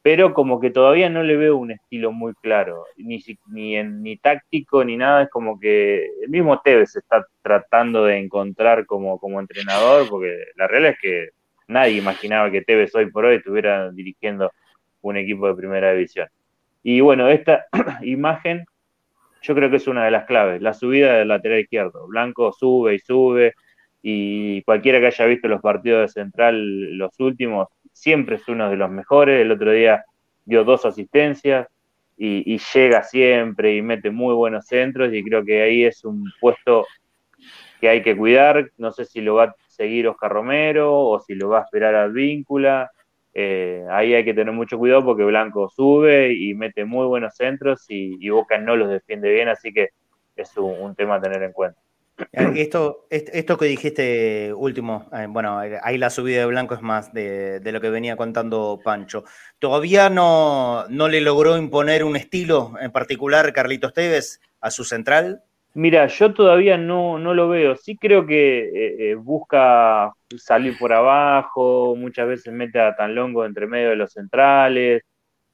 [0.05, 4.85] pero como que todavía no le veo un estilo muy claro, ni, ni, ni táctico
[4.85, 5.23] ni nada.
[5.23, 10.67] Es como que el mismo Tevez está tratando de encontrar como, como entrenador, porque la
[10.67, 11.29] realidad es que
[11.67, 14.51] nadie imaginaba que Tevez hoy por hoy estuviera dirigiendo
[15.01, 16.27] un equipo de primera división.
[16.83, 17.65] Y bueno, esta
[18.03, 18.63] imagen
[19.41, 22.05] yo creo que es una de las claves, la subida del lateral izquierdo.
[22.05, 23.55] Blanco sube y sube,
[24.07, 28.75] y cualquiera que haya visto los partidos de Central, los últimos, siempre es uno de
[28.75, 29.41] los mejores.
[29.41, 30.05] El otro día
[30.45, 31.67] dio dos asistencias
[32.15, 36.85] y, llega siempre y mete muy buenos centros, y creo que ahí es un puesto
[37.81, 38.69] que hay que cuidar.
[38.77, 41.95] No sé si lo va a seguir Oscar Romero o si lo va a esperar
[41.95, 42.91] a Víncula.
[43.33, 47.87] Eh, ahí hay que tener mucho cuidado porque Blanco sube y mete muy buenos centros
[47.89, 49.89] y, Boca no los defiende bien, así que
[50.35, 51.79] es un, tema a tener en cuenta.
[52.31, 57.61] Esto, esto que dijiste último, eh, bueno, ahí la subida de Blanco es más de,
[57.63, 59.25] lo que venía contando Pancho.
[59.59, 65.43] ¿Todavía no, no le logró imponer un estilo en particular Carlitos Tevez a su central?
[65.73, 67.75] Mira, yo todavía no, no lo veo.
[67.75, 73.45] Sí creo que eh, eh, busca salir por abajo, muchas veces mete a tan longo
[73.45, 75.03] entre medio de los centrales,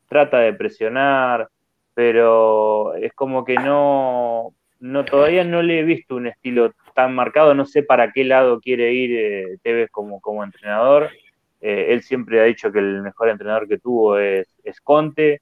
[0.08, 1.50] trata de presionar,
[1.96, 7.54] pero es como que no, no todavía no le he visto un estilo tan marcado.
[7.54, 11.10] No sé para qué lado quiere ir eh, Tevez como, como entrenador.
[11.62, 15.42] él siempre ha dicho que el mejor entrenador que tuvo es, es Conte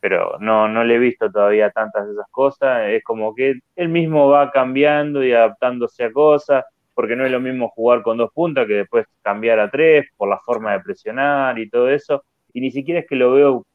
[0.00, 2.88] pero no, no le he visto todavía tantas de esas cosas.
[2.90, 6.64] Es como que él mismo va cambiando y adaptándose a cosas,
[6.94, 10.28] porque no es lo mismo jugar con dos puntas que después cambiar a tres por
[10.28, 12.22] la forma de presionar y todo eso.
[12.52, 13.66] Y ni siquiera es que lo veo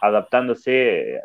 [0.00, 1.20] adaptándose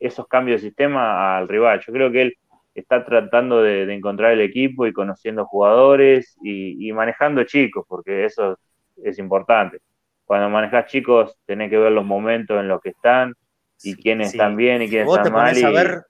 [0.00, 1.82] esos cambios de sistema al rival.
[1.86, 2.34] Yo creo que él
[2.80, 8.58] está tratando de, encontrar el equipo y conociendo jugadores y, manejando chicos, porque eso
[9.02, 9.78] es importante.
[10.24, 13.34] Cuando manejas chicos, tenés que ver los momentos en los que están
[13.82, 15.52] y quiénes están bien y quiénes están mal.
[15.52, 16.02] Vos te pones a ver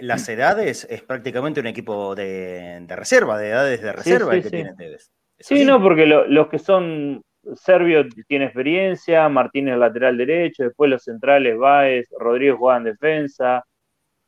[0.00, 4.74] las edades, es prácticamente un equipo de, reserva, de edades de reserva el que tiene
[4.74, 5.10] Tevez.
[5.38, 7.22] Sí, no, porque los que son
[7.54, 13.64] Servio tiene experiencia, Martínez lateral derecho, después los centrales Baez, Rodríguez juega en defensa,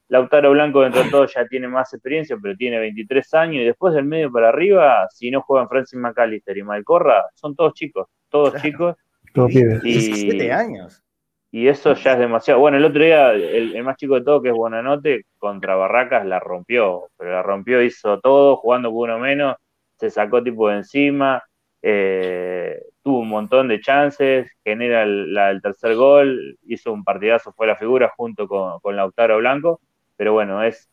[0.09, 3.95] Lautaro Blanco dentro de todo ya tiene más experiencia, pero tiene 23 años, y después
[3.95, 8.61] del medio para arriba, si no juegan Francis McAllister y Malcorra, son todos chicos, todos
[8.61, 8.97] chicos.
[9.33, 11.03] Todos 17 años.
[11.51, 12.59] Y eso ya es demasiado.
[12.61, 16.41] Bueno, el otro día, el, más chico de todo, que es Buenanote, contra Barracas la
[16.41, 19.57] rompió, pero la rompió, hizo todo, jugando con uno menos,
[19.97, 21.45] se sacó tipo de encima,
[21.81, 27.77] eh, tuvo un montón de chances, genera el, tercer gol, hizo un partidazo, fue la
[27.77, 29.81] figura junto con, Lautaro Blanco,
[30.17, 30.91] pero bueno, es,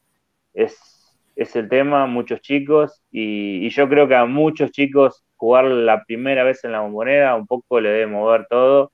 [0.54, 5.66] es, es el tema, muchos chicos, y, y, yo creo que a muchos chicos jugar
[5.66, 8.92] la primera vez en la bombonera un poco le debe mover todo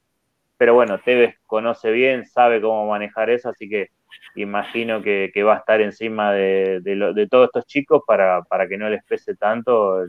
[0.57, 3.89] pero bueno, Tevez conoce bien, sabe cómo manejar eso, así que
[4.36, 8.89] imagino que, va a estar encima de, de, todos estos chicos para, para, que no
[8.89, 10.03] les pese tanto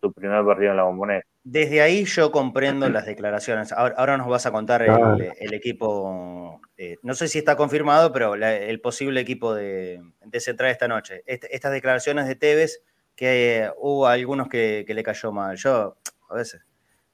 [0.00, 1.24] su primer partido en la bombonera.
[1.50, 3.72] Desde ahí yo comprendo las declaraciones.
[3.72, 8.80] Ahora, nos vas a contar el, equipo, eh, no sé si está confirmado, pero el
[8.82, 11.22] posible equipo de, de Central esta noche.
[11.24, 12.82] estas declaraciones de Tevez,
[13.16, 15.56] que hubo algunos que, que le cayó mal.
[15.56, 15.96] Yo,
[16.28, 16.60] a veces,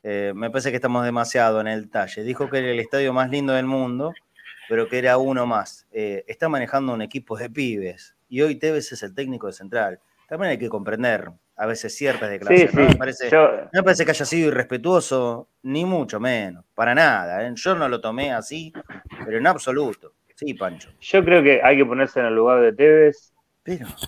[0.03, 2.25] eh, me parece que estamos demasiado en el talle.
[2.25, 4.13] Dijo que era el estadio más lindo del mundo,
[4.69, 5.87] pero que era uno más.
[5.93, 10.01] Eh, está manejando un equipo de pibes y hoy Tevez es el técnico de Central.
[10.29, 12.75] También hay que comprender a veces ciertas declaraciones.
[12.75, 17.47] no, me parece, que haya sido irrespetuoso, ni mucho menos, para nada.
[17.47, 17.53] ¿eh?
[17.55, 18.73] Yo no lo tomé así,
[19.25, 20.13] pero en absoluto.
[20.35, 20.91] Sí, Pancho.
[21.01, 23.33] Yo creo que hay que ponerse en el lugar de Tevez.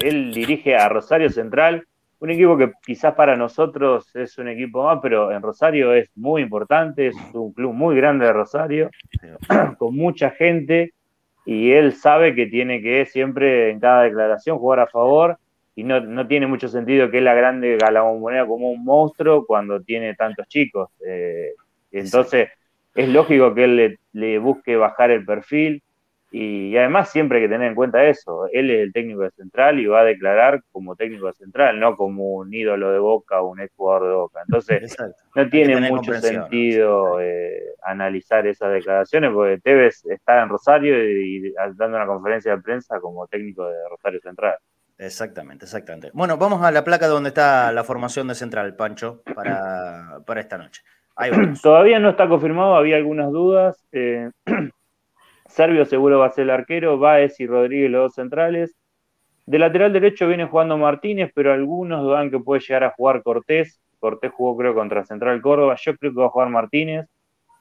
[0.01, 1.87] Él dirige a Rosario Central
[2.19, 6.43] un equipo que quizás para nosotros es un equipo más, pero en Rosario es muy
[6.43, 8.91] importante, es un club muy grande de Rosario,
[9.79, 10.95] con mucha gente,
[11.45, 15.39] y él sabe que tiene que siempre en cada declaración jugar a favor,
[15.77, 20.15] y no, tiene mucho sentido que la grande la moneda como un monstruo cuando tiene
[20.15, 20.91] tantos chicos.
[21.07, 21.53] Eh,
[21.93, 22.49] entonces,
[22.95, 25.83] es lógico que él le busque bajar el perfil,
[26.39, 29.79] y, además siempre hay que tener en cuenta eso, él es el técnico de Central
[29.79, 33.51] y va a declarar como técnico de Central, no como un ídolo de Boca o
[33.53, 34.41] un ex jugador de Boca.
[34.43, 34.97] Entonces,
[35.35, 41.97] no tiene mucho sentido eh, analizar esas declaraciones porque Tevez está en Rosario y, dando
[41.97, 44.57] una conferencia de prensa como técnico de Rosario Central.
[44.99, 46.11] Exactamente, exactamente.
[46.15, 50.57] Bueno, vamos a la placa donde está la formación de Central, Pancho, para, para esta
[50.57, 50.83] noche.
[51.63, 53.85] Todavía no está confirmado, había algunas dudas.
[53.93, 54.31] Eh,
[55.49, 58.75] Servio seguro va a ser el arquero, Baez y Rodríguez los dos centrales.
[59.47, 63.81] De lateral derecho viene jugando Martínez, pero algunos dudan que puede llegar a jugar Cortés.
[64.01, 67.07] Cortés jugó creo contra Central Córdoba, yo creo que va a jugar Martínez.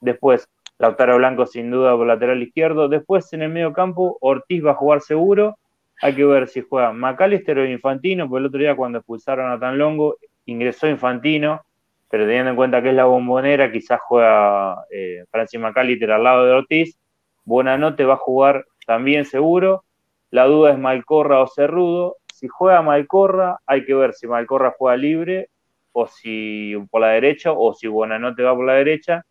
[0.02, 2.90] Después Lautaro Blanco sin duda por lateral izquierdo.
[2.90, 5.58] Después en el medio campo Ortiz va a jugar seguro.
[6.02, 9.60] Hay que ver si juega Macalister o Infantino, porque el otro día cuando expulsaron a
[9.60, 11.62] Tan Longo ingresó Infantino,
[12.10, 16.46] pero teniendo en cuenta que es la bombonera, quizás juega eh, Francis Macalister al lado
[16.46, 16.98] de Ortiz
[17.46, 19.84] Buenanote va a jugar también seguro.
[20.32, 22.18] La duda es Malcorra o Cerrudo.
[22.34, 25.50] Si juega Malcorra, hay que ver si Malcorra juega libre
[25.94, 29.24] o si por la derecha o si Buenanote va por la derecha.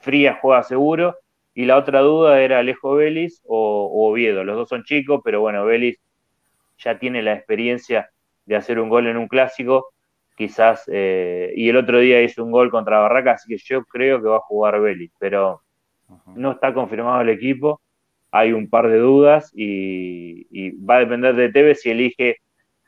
[0.00, 1.16] Frías juega seguro.
[1.54, 4.42] Y la otra duda era Alejo Vélez o, Oviedo.
[4.44, 5.98] Los dos son chicos, pero bueno, Vélez
[6.78, 8.10] ya tiene la experiencia
[8.44, 9.92] de hacer un gol en un clásico,
[10.36, 14.20] quizás, eh, y el otro día hizo un gol contra Barraca, así que yo creo
[14.20, 15.62] que va a jugar Vélez, pero
[16.34, 17.80] no está confirmado el equipo,
[18.30, 22.38] hay un par de dudas y, va a depender de Tevez si elige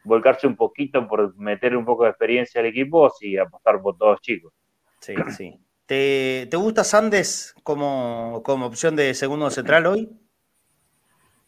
[0.03, 3.97] volcarse un poquito por meter un poco de experiencia al equipo o si apostar por
[3.97, 4.53] todos chicos.
[5.01, 5.57] Sí, sí.
[5.87, 10.11] ¿Te, gusta Sandes como, como opción de segundo central hoy?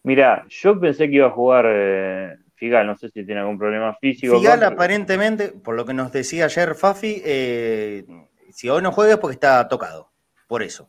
[0.04, 3.94] Mira, yo pensé que iba a jugar eh, Figal, no sé si tiene algún problema
[3.96, 4.38] físico.
[4.38, 8.04] Figal aparentemente, por lo que nos decía ayer Fafi, eh,
[8.50, 10.12] si hoy no juega es porque está tocado,
[10.46, 10.88] por eso.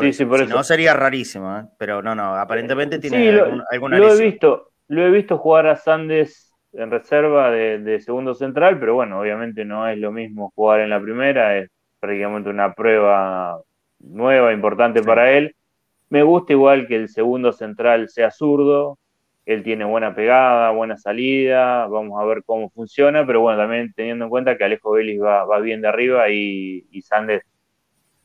[0.00, 0.54] sí, sí, por si eso.
[0.54, 1.64] no sería rarísimo, ¿eh?
[1.76, 3.40] pero no, no, aparentemente tiene
[3.70, 8.32] alguna lo he visto, Lo he visto jugar a Sandes en reserva de, de, segundo
[8.34, 11.68] central, pero bueno, obviamente no es lo mismo jugar en la primera, es
[12.00, 13.60] prácticamente una prueba
[14.00, 15.54] nueva, importante para él.
[16.08, 18.98] Me gusta igual que el segundo central sea zurdo,
[19.46, 24.24] él tiene buena pegada, buena salida, vamos a ver cómo funciona, pero bueno, también teniendo
[24.24, 27.42] en cuenta que Alejo Vélez va, va bien de arriba y, y Sandes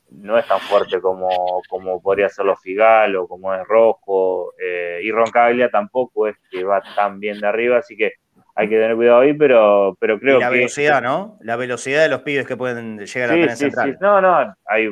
[0.09, 5.11] no es tan fuerte como, como podría serlo Figal o como es Rojo, eh, y
[5.11, 8.13] Roncaglia tampoco es que va tan bien de arriba, así que
[8.55, 10.45] hay que tener cuidado ahí, pero, pero creo que...
[10.45, 11.37] La velocidad, ¿no?
[11.41, 13.91] La velocidad de los pibes que pueden llegar a tener sí, central.
[13.91, 13.97] Sí.
[13.99, 14.89] No, no, hay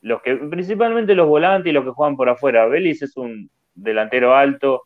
[0.00, 2.66] los que, principalmente los volantes y los que juegan por afuera.
[2.66, 4.84] Vélez es un delantero alto,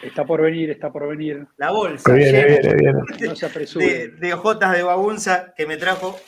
[0.04, 1.46] Está, por venir, está por venir.
[1.58, 2.12] La bolsa.
[2.14, 2.93] Viene, viene, viene.
[3.28, 6.20] No se de, de, hojotas de bagunza que me trajo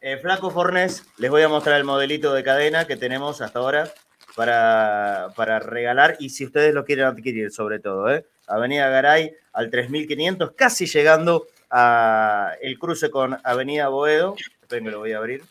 [0.00, 1.04] eh, Flaco Fornés.
[1.18, 3.92] Les voy a mostrar el modelito de cadena que tenemos hasta ahora
[4.34, 8.10] para, para regalar y si ustedes lo quieren adquirir sobre todo.
[8.12, 8.24] ¿eh?
[8.46, 14.36] Avenida Garay al 3500, casi llegando a el cruce con Avenida Boedo.
[14.62, 15.42] Esperen que lo voy a abrir.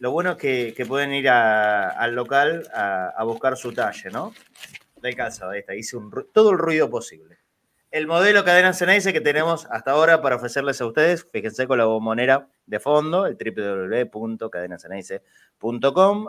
[0.00, 4.32] Lo bueno es que, pueden ir al local a, a buscar su talle, ¿no?
[5.00, 5.96] De calzado, ahí está, hice
[6.32, 7.38] todo el ruido posible.
[7.90, 11.86] El modelo cadena Ceneice que tenemos hasta ahora para ofrecerles a ustedes, fíjense con la
[11.86, 16.28] bombonera de fondo, el www.cadenaceneice.com,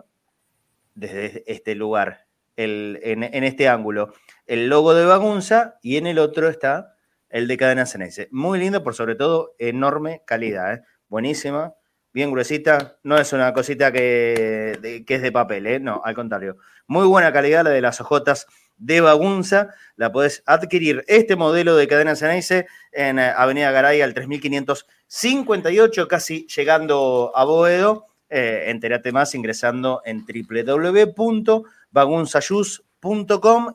[0.95, 4.13] desde este lugar, en, este ángulo,
[4.45, 6.95] el logo de Bagunza y en el otro está
[7.30, 8.28] el de Cadena Ceneice.
[8.32, 10.82] Muy lindo, por sobre todo enorme calidad, ¿eh?
[11.09, 11.74] buenísima,
[12.20, 15.80] bien gruesita, no es una cosita que, que es de papel, ¿eh?
[15.80, 16.57] no, al contrario.
[16.86, 18.45] Muy buena calidad la de las hojotas
[18.76, 19.70] de Bagunza.
[19.95, 26.45] La podés adquirir este modelo de cadena Ceneice en eh, Avenida Garay al 3558, casi
[26.47, 28.07] llegando a Boedo.
[28.30, 32.89] Eh, entérate más ingresando en www.bagunzayus.com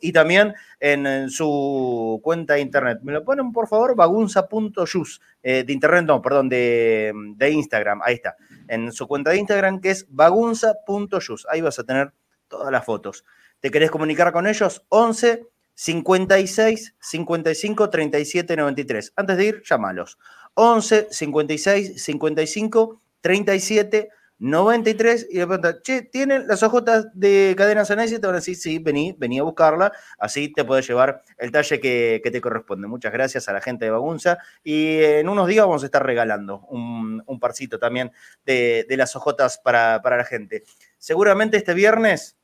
[0.00, 2.98] y también en, su cuenta de internet.
[3.02, 3.94] ¿Me lo ponen, por favor?
[3.96, 5.20] Bagunza.yus.
[5.42, 8.00] Eh, de internet, no, perdón, de, de, Instagram.
[8.02, 8.36] Ahí está.
[8.68, 11.46] En su cuenta de Instagram que es bagunza.yus.
[11.50, 12.12] Ahí vas a tener
[12.48, 13.24] todas las fotos
[13.64, 19.12] te querés comunicar con ellos, 11 56 55 37 93.
[19.16, 20.18] Antes de ir, llámalos.
[20.52, 28.18] 11 56 55 37 93 y le preguntan, che, ¿tienen las hojotas de cadena Sanesi?
[28.18, 31.80] Te van a decir, sí, vení, vení a buscarla, así te puedes llevar el talle
[31.80, 32.88] que, te corresponde.
[32.88, 36.60] Muchas gracias a la gente de Bagunza y en unos días vamos a estar regalando
[36.68, 38.12] un, un parcito también
[38.44, 40.64] de, las hojotas para, para la gente.
[40.98, 42.36] Seguramente este viernes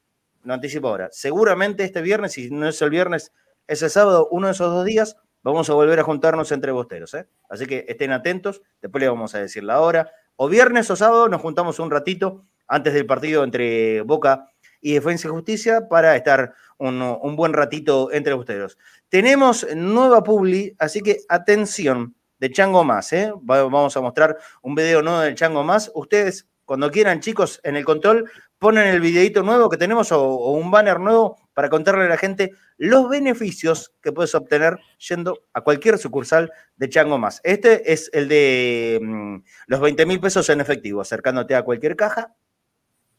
[0.42, 1.08] no anticipo ahora.
[1.12, 3.32] Seguramente este viernes, si no es el viernes,
[3.66, 7.14] es el sábado, uno de esos dos días, vamos a volver a juntarnos entre bosteros.
[7.14, 7.26] ¿eh?
[7.48, 10.10] Así que estén atentos, después les vamos a decir la hora.
[10.42, 14.48] O viernes o sábado nos juntamos un ratito antes del partido entre Boca
[14.80, 18.78] y Defensa y Justicia para estar un, buen ratito entre ustedes.
[19.10, 23.34] Tenemos nueva publi, así que atención, de Chango Más, ¿eh?
[23.42, 25.92] Vamos a mostrar un video nuevo del Chango Más.
[25.94, 28.24] Ustedes, cuando quieran, chicos, en el control,
[28.58, 32.52] ponen el videito nuevo que tenemos o, un banner nuevo para contarle a la gente
[32.76, 34.78] los beneficios que puedes obtener
[35.08, 37.40] yendo a cualquier sucursal de Chango Más.
[37.44, 39.36] Este es el de mm,
[39.66, 42.34] los 20 mil pesos en efectivo, acercándote a cualquier caja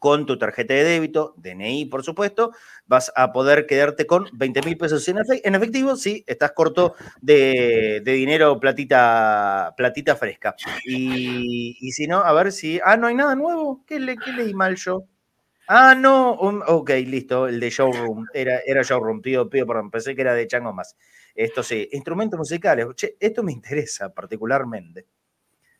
[0.01, 2.53] con tu tarjeta de débito, DNI por supuesto,
[2.87, 5.19] vas a poder quedarte con 20 mil pesos en,
[5.53, 10.55] efectivo si estás corto de, dinero platita, platita fresca.
[10.87, 12.79] Y, si no, a ver si...
[12.83, 13.83] Ah, no hay nada nuevo.
[13.85, 15.03] ¿Qué, le, qué leí mal yo?
[15.73, 20.21] Ah, no, ok, listo, el de Showroom, era, era Showroom, pido, pido perdón, pensé que
[20.21, 20.97] era de Chango más.
[21.33, 25.07] Esto sí, instrumentos musicales, che, esto me interesa particularmente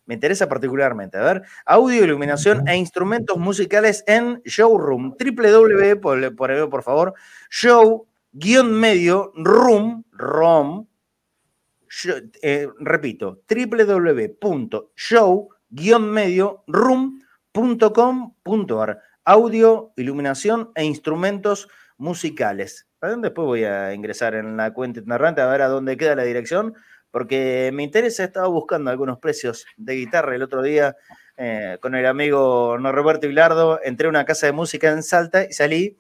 [0.05, 1.17] me interesa particularmente.
[1.17, 5.15] A ver, audio, iluminación e instrumentos musicales en Showroom.
[5.17, 7.13] www, por, por, por favor,
[7.49, 10.87] show guion medio room, rom,
[12.41, 15.49] eh, repito, www.show
[15.99, 19.01] medio room.com.ar.
[19.25, 22.87] Audio, iluminación e instrumentos musicales.
[23.01, 26.75] Después voy a ingresar en la cuenta narrante a ver a dónde queda la dirección
[27.11, 30.95] porque me interesa, he estado buscando algunos precios de guitarra el otro día
[31.37, 35.51] eh, con el amigo Norberto Hilardo, entré a una casa de música en Salta y
[35.53, 35.97] salí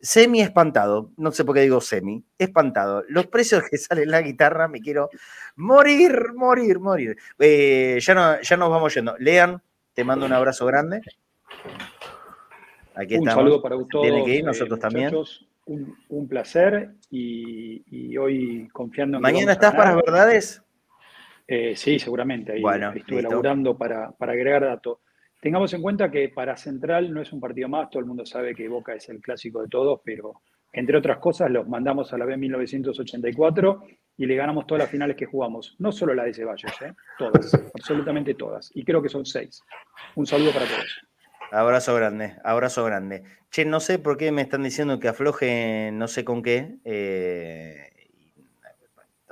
[0.00, 3.04] semi espantado, no sé por qué digo semi, espantado.
[3.08, 5.10] Los precios que sale la guitarra, me quiero
[5.56, 7.16] morir, morir, morir.
[7.38, 9.16] Eh, ya, no, ya nos vamos yendo.
[9.18, 9.62] Lean,
[9.94, 11.00] te mando un abrazo grande.
[12.96, 14.02] Aquí un saludo para todos.
[14.02, 15.14] Tiene que ir, nosotros eh, también
[16.08, 20.62] un, placer y, hoy confiando en ¿Mañana estás para las verdades?
[21.46, 22.52] Eh, sí, seguramente.
[22.52, 24.98] Ahí bueno, estuve elaborando para, para agregar datos.
[25.40, 28.54] Tengamos en cuenta que para Central no es un partido más, todo el mundo sabe
[28.54, 30.40] que Boca es el clásico de todos, pero
[30.72, 33.82] entre otras cosas los mandamos a la B 1984
[34.16, 36.94] y le ganamos todas las finales que jugamos, no solo la de Ceballos, ¿eh?
[37.18, 39.62] todas, absolutamente todas, y creo que son seis.
[40.16, 41.00] Un saludo para todos.
[41.52, 43.22] Abrazo grande, abrazo grande.
[43.50, 46.78] Che, no sé por qué me están diciendo que afloje no sé con qué.
[46.84, 47.92] Eh,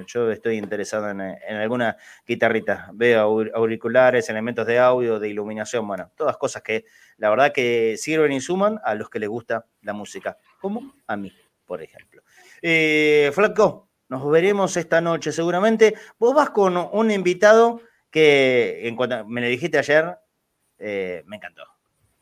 [0.08, 2.90] yo estoy interesado en, alguna guitarrita.
[2.92, 3.20] Veo
[3.54, 6.86] auriculares, elementos de audio, de iluminación, bueno, todas cosas que
[7.18, 11.16] la verdad que sirven y suman a los que les gusta la música, como a
[11.16, 11.32] mí,
[11.64, 12.22] por ejemplo.
[12.60, 15.94] Eh, Flaco, nos veremos esta noche seguramente.
[16.18, 17.80] Vos vas con un invitado
[18.10, 20.18] que, en cuanto me lo dijiste ayer,
[20.78, 21.62] eh, me encantó.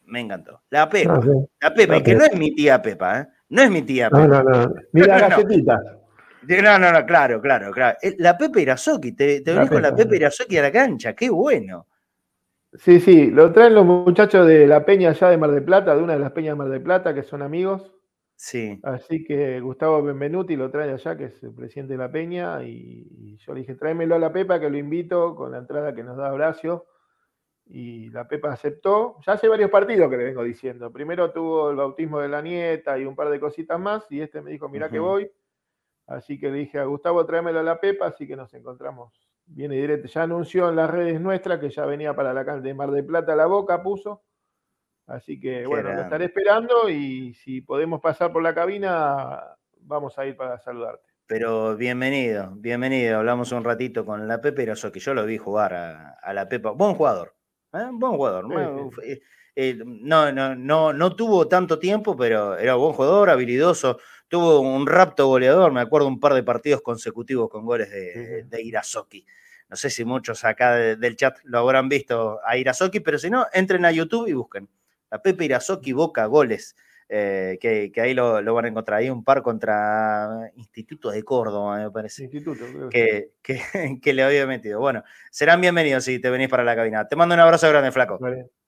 [0.05, 0.65] Me encantó.
[0.69, 1.15] La Pepa.
[1.15, 3.27] Ah, la Pepa, que no es mi tía Pepa, ¿eh?
[3.53, 4.09] No es mi tía.
[4.09, 4.75] No, no, no.
[4.93, 5.79] Mira la galletita.
[6.49, 7.99] No, no, no, claro, claro, claro.
[8.03, 11.29] Eh, la Pepe Irazoki, te, te venís con la Pepe Irazoki a la cancha, qué
[11.29, 11.87] bueno.
[12.73, 16.03] Sí, sí, lo traen los muchachos de la peña allá de Mar del Plata, de
[16.03, 17.93] una de las peñas de Mar del Plata, que son amigos.
[18.35, 18.81] Sí.
[18.83, 23.37] Así que Gustavo Benvenuti lo trae allá, que es el presidente de la peña, y,
[23.37, 26.17] yo le dije, tráemelo a la Pepa, que lo invito con la entrada que nos
[26.17, 26.87] da Horacio
[27.67, 29.17] y la Pepa aceptó.
[29.27, 30.93] Ya hace varios partidos que le vengo diciendo.
[30.93, 34.43] Primero tuvo el bautismo de la nieta y un par de cositas más, y este
[34.43, 35.31] me dijo, mira que voy.
[36.07, 39.13] Así que le dije a Gustavo, tráemelo a la Pepa, así que nos encontramos
[39.47, 40.09] bien y directo.
[40.09, 43.37] Ya anunció en las redes nuestras que ya venía para la de Mar de Plata
[43.37, 44.23] la boca, puso.
[45.07, 50.27] Así que bueno, lo estaré esperando y si podemos pasar por la cabina, vamos a
[50.27, 51.09] ir para saludarte.
[51.27, 53.19] Pero bienvenido, bienvenido.
[53.19, 56.71] Hablamos un ratito con la Pepe que Yo lo vi jugar a, a la Pepa.
[56.71, 57.35] Buen jugador,
[57.75, 57.89] ¿eh?
[57.93, 58.93] Buen jugador.
[59.05, 59.21] Eh,
[59.55, 63.99] eh, no, no, no, no tuvo tanto tiempo, pero era buen jugador, habilidoso.
[64.29, 68.63] Tuvo un rapto goleador, me acuerdo un par de partidos consecutivos con goles de, de
[68.63, 69.27] Irazoki.
[69.69, 73.47] No sé si muchos acá del chat lo habrán visto a Irazoki, pero si no,
[73.53, 74.69] entren a YouTube y busquen.
[75.11, 76.77] A Pepe Irazoki Boca Goles.
[77.09, 79.01] Eh, que, ahí lo, van a encontrar.
[79.01, 82.25] Hay un par contra Instituto de Córdoba, me parece.
[82.25, 83.33] Instituto, que,
[84.03, 84.81] que, le había metido.
[84.81, 87.07] Bueno, serán bienvenidos si te venís para la cabina.
[87.07, 88.19] Te mando un abrazo grande, flaco.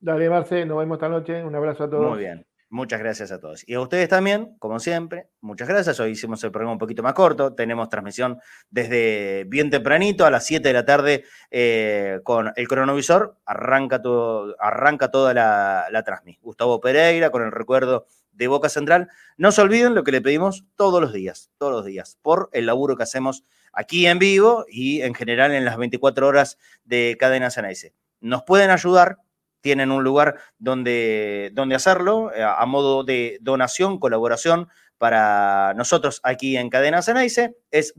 [0.00, 1.42] Dale, Marce, nos vemos esta noche.
[1.42, 2.10] Un abrazo a todos.
[2.10, 2.46] Muy bien.
[2.74, 3.62] Muchas gracias a todos.
[3.68, 6.00] Y a ustedes también, como siempre, muchas gracias.
[6.00, 7.54] Hoy hicimos el programa un poquito más corto.
[7.54, 13.36] Tenemos transmisión desde bien tempranito, a las 7 de la tarde, eh, con el cronovisor.
[13.46, 16.42] Arranca, todo, arranca toda la, la transmisión.
[16.42, 19.08] Gustavo Pereira, con el recuerdo de Boca Central.
[19.36, 22.66] No se olviden lo que le pedimos todos los días, todos los días, por el
[22.66, 27.50] laburo que hacemos aquí en vivo y en general en las 24 horas de Cadena
[27.50, 27.94] Ceneice.
[28.20, 29.18] Nos pueden ayudar
[29.64, 36.58] tienen un lugar donde, donde hacerlo, eh, a modo de donación, colaboración para nosotros aquí
[36.58, 37.94] en Cadena Ceneice, es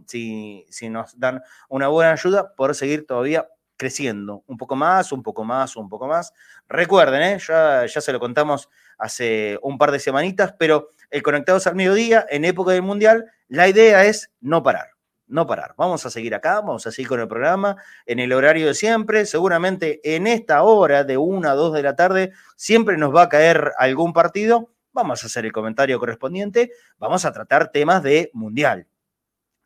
[0.05, 3.47] Si, si, nos dan una buena ayuda, poder seguir todavía
[3.77, 6.33] creciendo un poco más, un poco más, un poco más.
[6.67, 7.39] Recuerden, ¿eh?
[7.39, 12.25] ya, ya se lo contamos hace un par de semanitas, pero el Conectados al Mediodía,
[12.29, 14.87] en época del Mundial, la idea es no parar,
[15.27, 15.75] no parar.
[15.77, 17.77] Vamos a seguir acá, vamos a seguir con el programa
[18.07, 19.27] en el horario de siempre.
[19.27, 23.29] Seguramente en esta hora de una a dos de la tarde siempre nos va a
[23.29, 24.73] caer algún partido.
[24.91, 28.87] Vamos a hacer el comentario correspondiente, vamos a tratar temas de Mundial,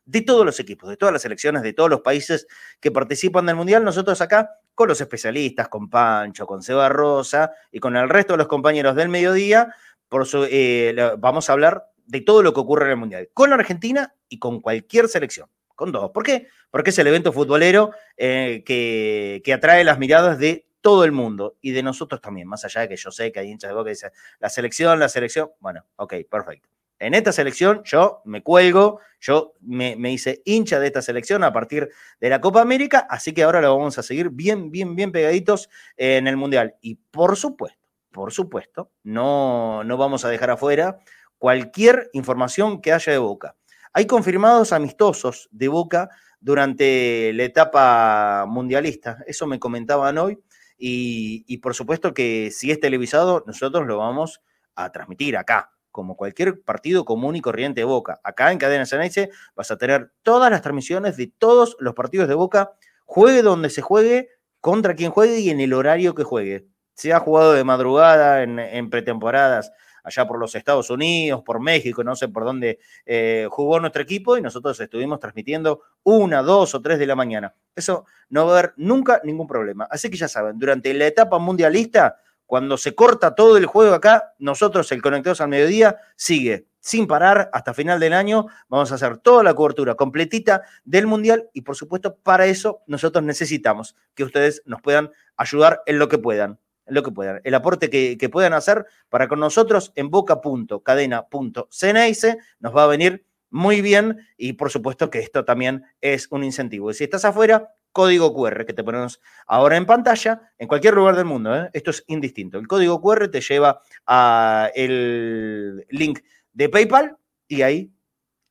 [0.03, 2.45] de todos los equipos, de todas las selecciones, de todos los países
[2.81, 3.85] que participan del Mundial.
[3.85, 8.39] Nosotros acá, con los especialistas, con Pancho, con Seba Rosa y con el resto de
[8.39, 9.73] los compañeros del mediodía,
[10.09, 14.15] por eh, vamos a hablar de todo lo que ocurre en el Mundial, con Argentina
[14.27, 16.11] y con cualquier selección, con dos.
[16.11, 16.47] ¿Por qué?
[16.71, 21.57] Porque es el evento futbolero eh, que, que atrae las miradas de todo el mundo
[21.61, 23.85] y de nosotros también, más allá de que yo sé que hay hinchas de boca
[23.85, 26.69] que dicen, la selección, la selección, bueno, ok, perfecto.
[26.99, 31.89] En esta selección yo me cuelgo, yo me, hice hincha de esta selección a partir
[32.19, 35.69] de la Copa América, así que ahora lo vamos a seguir bien, bien, bien pegaditos
[35.95, 36.75] en el Mundial.
[36.81, 37.79] Y por supuesto,
[38.11, 40.99] por supuesto, no, no vamos a dejar afuera
[41.37, 43.55] cualquier información que haya de Boca.
[43.93, 46.09] Hay confirmados amistosos de Boca
[46.39, 50.37] durante la etapa mundialista, eso me comentaban hoy,
[50.77, 54.41] y, por supuesto que si es televisado, nosotros lo vamos
[54.75, 58.19] a transmitir acá, como cualquier partido común y corriente de Boca.
[58.23, 62.35] Acá en Cadena Ceneice vas a tener todas las transmisiones de todos los partidos de
[62.35, 62.73] Boca,
[63.05, 64.29] juegue donde se juegue,
[64.61, 66.67] contra quien juegue y en el horario que juegue.
[66.93, 69.71] Se ha jugado de madrugada en, pretemporadas
[70.07, 74.37] allá por los Estados Unidos, por México, no sé por dónde eh, jugó nuestro equipo
[74.37, 77.53] y nosotros estuvimos transmitiendo una, dos o tres de la mañana.
[77.75, 79.85] Eso no va a haber nunca ningún problema.
[79.91, 84.33] Así que ya saben, durante la etapa mundialista cuando se corta todo el juego acá,
[84.39, 88.45] nosotros, el Conectados al Mediodía, sigue sin parar hasta final del año.
[88.69, 93.25] Vamos a hacer toda la cobertura completita del Mundial y, por supuesto, para eso nosotros
[93.25, 96.57] necesitamos que ustedes nos puedan ayudar en lo que puedan.
[96.89, 97.41] Lo que puedan.
[97.43, 103.81] El aporte que, puedan hacer para con nosotros en boca.cadena.ceneice nos va a venir muy
[103.81, 106.91] bien y por supuesto que esto también es un incentivo.
[106.91, 111.15] Y si estás afuera, código QR que te ponemos ahora en pantalla, en cualquier lugar
[111.15, 111.55] del mundo.
[111.55, 111.69] ¿eh?
[111.73, 112.59] Esto es indistinto.
[112.59, 116.19] El código QR te lleva a el link
[116.53, 117.91] de PayPal y ahí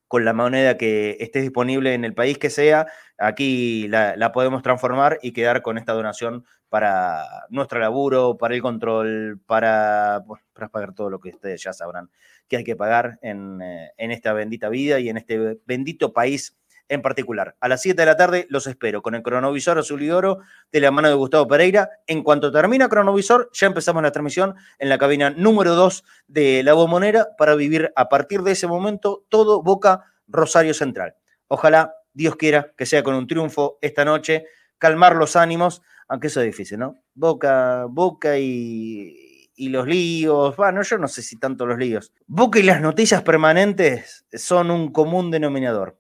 [0.09, 2.87] con la moneda que esté disponible en el país que sea,
[3.19, 9.41] aquí la, podemos transformar y quedar con esta donación para nuestro laburo, para el control,
[9.47, 12.11] para, para pagar todo lo que ustedes ya sabrán
[12.49, 16.57] que hay que pagar en, eh, en esta bendita vida y en este bendito país
[16.89, 17.57] en particular.
[17.61, 20.39] A las 7 de la tarde los espero con el cronovisor azul y oro
[20.73, 21.91] de la mano de Gustavo Pereira.
[22.07, 26.75] En cuanto termina cronovisor, ya empezamos la transmisión en la cabina número 2 de La
[26.75, 31.15] Bombonera para vivir a partir de ese momento todo Boca Rosario Central.
[31.49, 34.47] Ojalá Dios quiera que sea con un triunfo esta noche,
[34.79, 36.97] calmar los ánimos, aunque eso es difícil, ¿no?
[37.15, 42.13] Boca, Boca y, y los líos, bueno, yo no sé si tanto los líos.
[42.27, 45.99] Boca y las noticias permanentes son un común denominador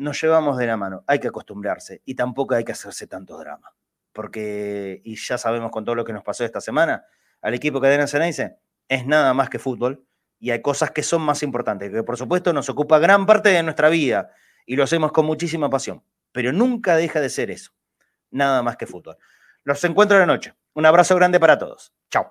[0.00, 1.04] nos llevamos de la mano.
[1.06, 3.72] Hay que acostumbrarse y tampoco hay que hacerse tanto drama.
[4.12, 7.04] Porque, y ya sabemos con todo lo que nos pasó esta semana,
[7.42, 8.56] al equipo Cadena Ceneice
[8.88, 10.04] es nada más que fútbol
[10.38, 13.62] y hay cosas que son más importantes, que por supuesto nos ocupa gran parte de
[13.62, 14.30] nuestra vida
[14.66, 16.02] y lo hacemos con muchísima pasión,
[16.32, 17.72] pero nunca deja de ser eso,
[18.30, 19.16] nada más que fútbol.
[19.64, 20.54] Los encuentro de noche.
[20.72, 21.92] Un abrazo grande para todos.
[22.10, 22.30] Chao.